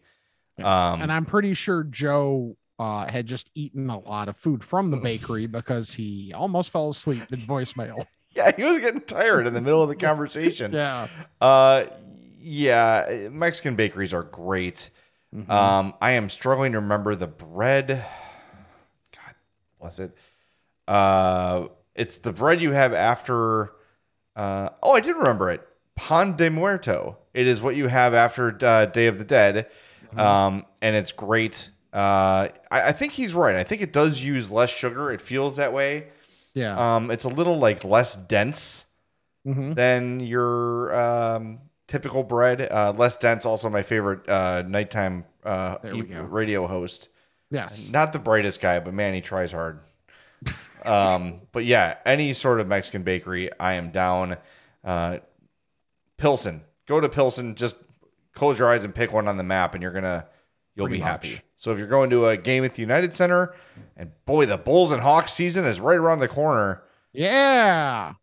[0.58, 0.66] Yes.
[0.66, 4.92] Um, and I'm pretty sure Joe uh, had just eaten a lot of food from
[4.92, 8.06] the bakery because he almost fell asleep in voicemail.
[8.36, 10.74] Yeah, he was getting tired in the middle of the conversation.
[10.74, 11.08] Yeah.
[11.40, 11.86] Uh,
[12.42, 14.90] yeah, Mexican bakeries are great.
[15.36, 15.50] Mhm.
[15.50, 18.06] Um, I am struggling to remember the bread.
[19.16, 19.36] God
[19.80, 20.16] bless it.
[20.88, 23.72] Uh, it's the bread you have after.
[24.36, 25.68] Uh, oh, I did remember it.
[25.96, 27.18] Pan de Muerto.
[27.34, 29.68] It is what you have after uh, Day of the Dead,
[30.18, 31.70] um, and it's great.
[31.94, 33.56] Uh, I, I think he's right.
[33.56, 35.12] I think it does use less sugar.
[35.12, 36.08] It feels that way.
[36.54, 36.96] Yeah.
[36.96, 38.86] Um, it's a little like less dense
[39.46, 42.62] hmm than your um, typical bread.
[42.62, 43.46] Uh, less dense.
[43.46, 47.10] Also, my favorite uh, nighttime uh, e- radio host.
[47.52, 47.92] Yes.
[47.92, 49.80] Not the brightest guy, but man, he tries hard.
[50.86, 54.38] um, but yeah, any sort of Mexican bakery, I am down.
[54.84, 55.20] Uh,
[56.18, 57.56] Pilsen, go to Pilsen.
[57.56, 57.76] Just
[58.34, 60.28] close your eyes and pick one on the map, and you're gonna
[60.76, 61.42] you'll Pretty be happy.
[61.58, 63.56] So if you're going to a game at the United Center,
[63.96, 66.84] and boy, the Bulls and Hawks season is right around the corner.
[67.14, 68.14] Yeah.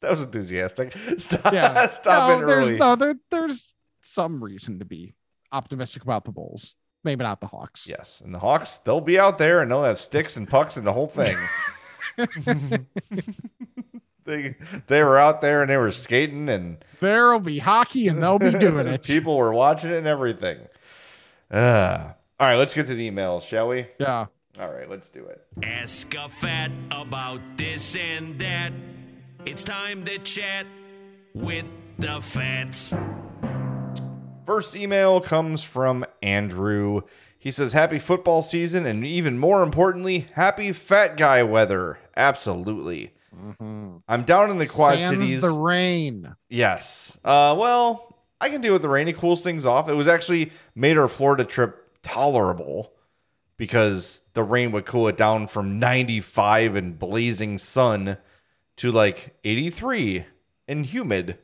[0.02, 0.92] That was enthusiastic.
[1.18, 1.86] Stop, Yeah.
[1.88, 2.78] stop no, it there's early.
[2.78, 5.14] no there, there's some reason to be
[5.52, 6.74] optimistic about the Bulls.
[7.04, 7.86] Maybe not the Hawks.
[7.86, 10.86] Yes, and the Hawks, they'll be out there and they'll have sticks and pucks and
[10.86, 11.36] the whole thing.
[14.24, 14.54] they
[14.86, 18.50] they were out there and they were skating and There'll be hockey and they'll be
[18.52, 19.02] doing it.
[19.02, 20.58] people were watching it and everything.
[21.50, 23.86] Uh, all right, let's get to the emails, shall we?
[23.98, 24.26] Yeah.
[24.60, 25.44] All right, let's do it.
[25.62, 28.72] Ask a fat about this and that.
[29.46, 30.66] It's time to chat
[31.34, 31.64] with
[31.98, 32.92] the fats.
[34.44, 37.02] First email comes from Andrew.
[37.38, 41.98] He says, Happy football season, and even more importantly, happy fat guy weather.
[42.16, 43.14] Absolutely.
[43.58, 45.40] I'm down in the Quad Sans Cities.
[45.40, 46.34] the rain.
[46.50, 47.16] Yes.
[47.24, 49.08] Uh, well, I can deal with the rain.
[49.08, 49.88] It cools things off.
[49.88, 52.92] It was actually made our Florida trip tolerable
[53.56, 58.18] because the rain would cool it down from 95 and blazing sun
[58.80, 60.24] to like 83
[60.66, 61.36] and humid.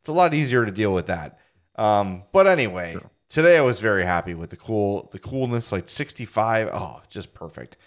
[0.00, 1.38] It's a lot easier to deal with that.
[1.76, 2.98] Um, but anyway,
[3.30, 6.68] today I was very happy with the cool, the coolness, like 65.
[6.70, 7.78] Oh, just perfect.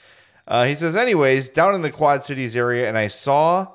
[0.48, 3.68] Uh, he says, anyways, down in the Quad Cities area, and I saw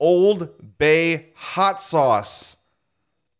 [0.00, 2.56] Old Bay hot sauce.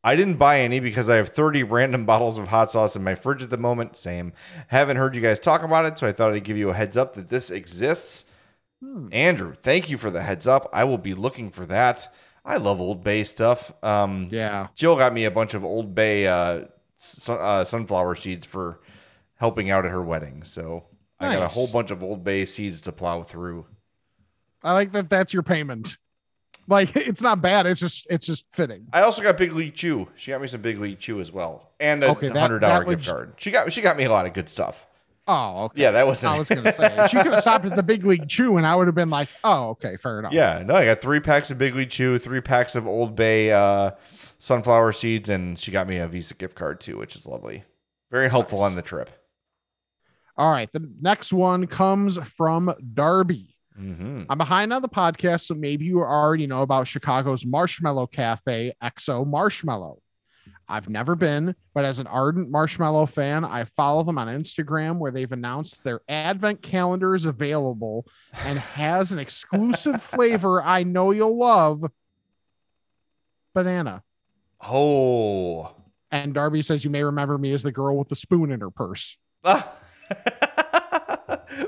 [0.06, 3.14] I didn't buy any because I have 30 random bottles of hot sauce in my
[3.14, 3.96] fridge at the moment.
[3.96, 4.34] Same.
[4.68, 6.98] Haven't heard you guys talk about it, so I thought I'd give you a heads
[6.98, 8.26] up that this exists.
[9.12, 10.68] Andrew, thank you for the heads up.
[10.72, 12.12] I will be looking for that.
[12.44, 13.72] I love Old Bay stuff.
[13.82, 14.68] Um, Yeah.
[14.74, 16.64] Jill got me a bunch of Old Bay uh,
[16.98, 18.80] sun, uh, sunflower seeds for
[19.36, 20.42] helping out at her wedding.
[20.44, 20.84] So
[21.18, 23.66] I got a whole bunch of Old Bay seeds to plow through.
[24.62, 25.96] I like that that's your payment.
[26.66, 27.66] Like it's not bad.
[27.66, 28.86] It's just it's just fitting.
[28.92, 30.08] I also got Big League Chew.
[30.16, 33.06] She got me some Big League Chew as well, and a Okay, hundred dollar gift
[33.06, 33.34] card.
[33.38, 34.86] She got she got me a lot of good stuff.
[35.26, 35.80] Oh, okay.
[35.82, 36.34] Yeah, that wasn't.
[36.34, 38.74] I was gonna say she could have stopped at the big league chew and I
[38.76, 40.32] would have been like, oh, okay, fair enough.
[40.34, 43.50] Yeah, no, I got three packs of Big League Chew, three packs of Old Bay
[43.50, 43.92] uh,
[44.38, 47.64] sunflower seeds, and she got me a Visa gift card too, which is lovely.
[48.10, 48.70] Very helpful Nice.
[48.70, 49.10] on the trip.
[50.36, 50.70] All right.
[50.72, 53.56] The next one comes from Darby.
[53.76, 58.72] hmm I'm behind on the podcast, so maybe you already know about Chicago's Marshmallow Cafe,
[58.82, 60.00] XO Marshmallow.
[60.68, 65.10] I've never been, but as an ardent marshmallow fan, I follow them on Instagram where
[65.10, 68.06] they've announced their advent calendar is available
[68.44, 71.84] and has an exclusive flavor I know you'll love
[73.54, 74.02] banana.
[74.66, 75.74] Oh,
[76.10, 78.70] And Darby says, You may remember me as the girl with the spoon in her
[78.70, 79.16] purse.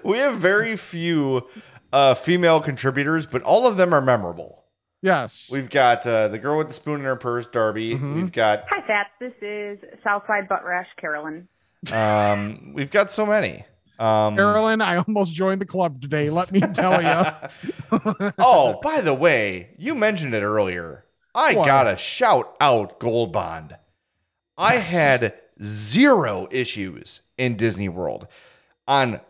[0.05, 1.47] we have very few
[1.92, 4.64] uh, female contributors, but all of them are memorable.
[5.11, 5.48] Yes.
[5.52, 7.94] We've got uh, the girl with the spoon in her purse, Darby.
[7.94, 8.16] Mhm.
[8.16, 9.11] We've got Hi, Fats.
[9.20, 11.46] This is Southside Butt Rash Carolyn.
[11.92, 13.64] um, we've got so many.
[14.00, 16.28] Um, Carolyn, I almost joined the club today.
[16.28, 18.30] Let me tell you.
[18.38, 21.04] oh, by the way, you mentioned it earlier.
[21.36, 21.66] I What?
[21.66, 23.76] gotta shout out Gold Bond.
[24.59, 28.26] I had zero issues in Disney World.
[28.88, 29.20] On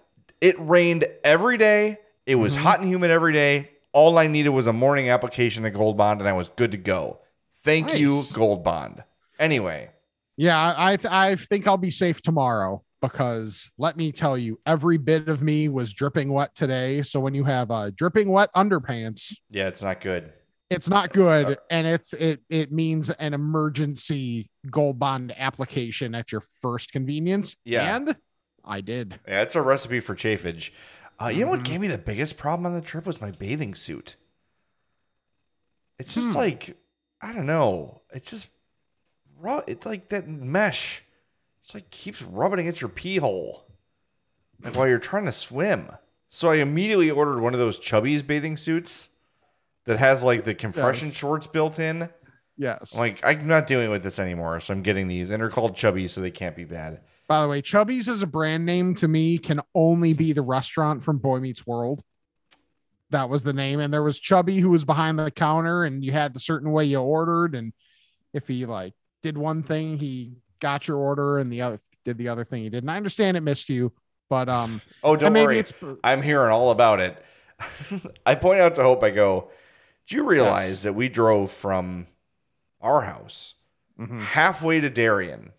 [0.40, 1.98] it rained every day.
[2.24, 2.60] It was Mhm.
[2.60, 3.70] hot and humid every day.
[3.96, 6.76] All I needed was a morning application of Gold Bond, and I was good to
[6.76, 7.20] go.
[7.64, 9.02] Thank you, Gold Bond.
[9.38, 9.88] Anyway,
[10.36, 14.60] Yeah, I I th- I think I'll be safe tomorrow because let me tell you,
[14.66, 17.00] every bit of me was dripping wet today.
[17.00, 20.30] So when you have uh, dripping wet underpants, yeah, it's not good.
[20.68, 26.42] it's not good, and it's it it means an emergency gold bond application at your
[26.60, 27.56] first convenience.
[27.64, 27.96] Yeah.
[27.96, 28.14] and
[28.62, 29.18] I did.
[29.26, 30.68] Yeah, it's a recipe for chafage.
[31.20, 33.74] Uh, you know what gave me the biggest problem on the trip was my bathing
[33.74, 34.16] suit.
[35.98, 36.36] It's just Hmm.
[36.38, 36.76] like
[37.22, 38.02] I don't know.
[38.12, 38.48] It's just
[39.38, 39.62] raw.
[39.66, 41.02] It's like that mesh.
[41.64, 43.66] It's like keeps rubbing against your pee hole,
[44.62, 45.90] like while you're trying to swim.
[46.28, 49.08] So I immediately ordered one of those Chubby's bathing suits
[49.84, 51.16] that has like the compression Yes.
[51.16, 52.10] shorts built in.
[52.58, 52.92] Yes.
[52.92, 55.74] I'm like I'm not dealing with this anymore, so I'm getting these, and they're called
[55.76, 57.00] Chubby, so they can't be bad.
[57.28, 61.02] By the way, Chubby's as a brand name to me can only be the restaurant
[61.02, 62.02] from Boy Meets World.
[63.10, 63.80] That was the name.
[63.80, 66.84] And there was Chubby who was behind the counter, and you had the certain way
[66.84, 67.54] you ordered.
[67.54, 67.72] And
[68.32, 72.28] if he like did one thing, he got your order, and the other did the
[72.28, 72.88] other thing he didn't.
[72.88, 73.92] I understand it missed you,
[74.30, 75.96] but um, Oh, don't maybe worry.
[76.04, 77.20] I'm hearing all about it.
[78.26, 79.50] I point out to Hope, I go,
[80.06, 80.82] Do you realize Yes.
[80.82, 82.06] that we drove from
[82.80, 83.54] our house
[83.98, 84.20] mhm.
[84.20, 85.52] halfway to Darien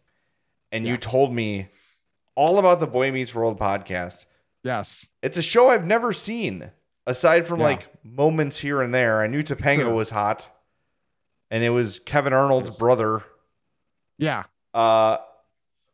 [0.72, 1.70] and you told me
[2.36, 4.26] all about the Boy Meets World podcast?
[4.64, 6.72] yes, It's a show I've never seen
[7.06, 7.68] aside from Yeah.
[7.68, 9.22] like moments here and there.
[9.22, 9.94] I knew Topanga Sure.
[9.94, 10.50] was hot
[11.50, 12.78] and it was Kevin Arnold's Yes.
[12.78, 13.24] brother.
[14.18, 15.18] yeah, Uh,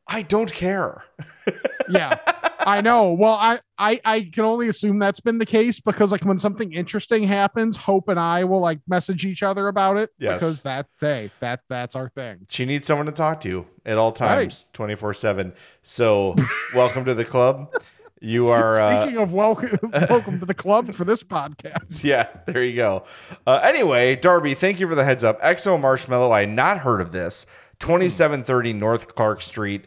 [0.08, 1.04] I don't care.
[1.90, 2.18] yeah.
[2.60, 3.14] I know.
[3.14, 6.72] Well, I, I I can only assume that's been the case because like when something
[6.74, 10.40] interesting happens, Hope and I will like message each other about it Yes.
[10.40, 12.46] because that hey, that that's our thing.
[12.50, 15.54] She needs someone to talk to at all times, 24 7.
[15.84, 16.36] So,
[16.74, 17.74] welcome to the club.
[18.22, 18.80] You are.
[18.80, 19.78] Uh, Speaking of welcome,
[20.10, 22.04] welcome to the club for this podcast.
[22.04, 23.04] yeah, there you go.
[23.46, 25.42] Uh, anyway, Darby, thank you for the heads up.
[25.42, 27.46] XO Marshmallow, I had not heard of this.
[27.80, 29.84] 2730 North Clark Street.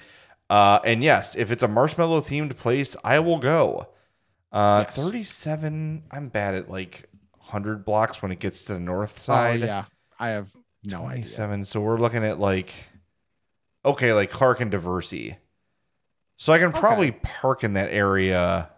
[0.49, 3.89] Uh, and yes, if it's a marshmallow themed place, I will go.
[4.53, 7.09] Uh, 37, I'm bad at like
[7.39, 9.63] 100 blocks when it gets to the north side.
[9.63, 9.85] Oh yeah,
[10.19, 10.55] I have
[10.85, 11.65] no idea.
[11.65, 12.73] So we're looking at like,
[13.85, 15.37] okay, like Clark and Diversey.
[16.37, 18.71] So I can probably park in that area.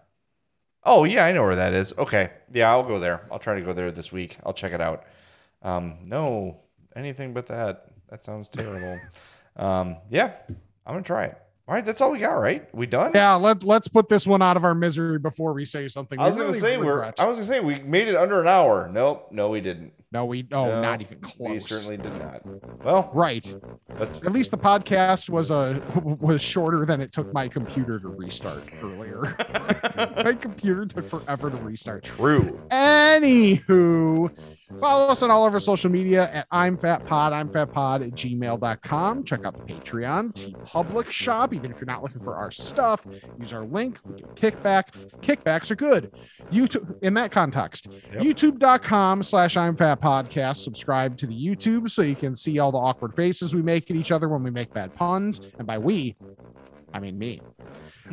[0.84, 1.92] Oh yeah, I know where that is.
[1.98, 3.26] Okay, yeah, I'll go there.
[3.30, 4.38] I'll try to go there this week.
[4.46, 5.04] I'll check it out.
[5.62, 6.60] Um, no,
[6.96, 7.86] anything but that.
[8.08, 8.98] That sounds terrible.
[9.56, 10.32] um, yeah,
[10.86, 11.38] I'm gonna try it.
[11.68, 12.66] All right, that's all we got, right?
[12.74, 13.12] We done?
[13.14, 16.18] Yeah, let let's put this one out of our misery before we say something.
[16.18, 17.04] I was gonna say we're.
[17.18, 18.88] I was gonna say we made it under an hour.
[18.90, 19.92] Nope, no, we didn't.
[20.10, 21.50] No, we oh, No, not even close.
[21.50, 22.40] We certainly did not.
[22.82, 23.44] Well, right.
[23.98, 28.08] That's At least the podcast was uh, was shorter than it took my computer to
[28.08, 29.36] restart earlier.
[30.24, 32.02] my computer took forever to restart.
[32.02, 32.58] True.
[32.70, 34.30] Anywho,
[34.78, 38.02] follow us on all of our social media at I'm Fat Pod, I'm Fat Pod
[38.02, 39.24] at gmail.com.
[39.24, 41.54] Check out the Patreon, T Public Shop.
[41.54, 43.06] Even if you're not looking for our stuff,
[43.38, 43.98] use our link.
[44.04, 44.88] We get kickback.
[45.20, 46.12] Kickbacks are good.
[46.50, 47.90] YouTube in that context.
[48.12, 50.58] YouTube.com slash I'm Fat Podcast.
[50.64, 53.96] Subscribe to the YouTube so you can see all the awkward faces we make at
[53.96, 55.40] each other when we make bad puns.
[55.58, 56.16] And by we,
[56.92, 57.40] I mean me.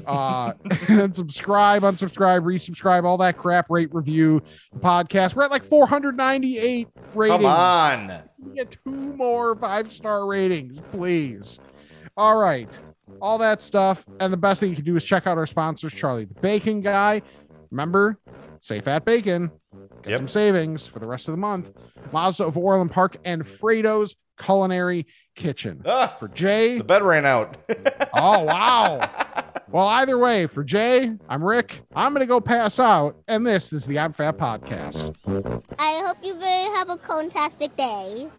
[0.06, 0.54] Uh,
[0.88, 3.70] and subscribe, unsubscribe, resubscribe, all that crap.
[3.70, 4.42] Rate, review
[4.74, 5.36] the podcast.
[5.36, 7.38] We're at like 498 ratings.
[7.38, 8.22] Come on.
[8.40, 11.60] We get two more five star ratings, please.
[12.18, 12.80] All right.
[13.22, 14.06] All that stuff.
[14.20, 16.82] And the best thing you can do is check out our sponsors, Charlie the Bacon
[16.82, 17.22] Guy.
[17.72, 18.18] Remember,
[18.62, 19.52] say fat bacon.
[20.04, 21.72] Get some savings for the rest of the month.
[22.12, 25.82] Mazda of Orland Park and Fredo's Culinary Kitchen.
[25.84, 26.78] for Jay.
[26.78, 27.58] The bed ran out.
[28.14, 29.10] oh, wow.
[29.72, 31.82] Well, either way, for Jay, I'm Rick.
[31.96, 33.18] I'm going to go pass out.
[33.28, 35.16] And this is the I'm Fat Podcast.
[35.80, 36.36] I hope you
[36.76, 38.30] have a fantastic day.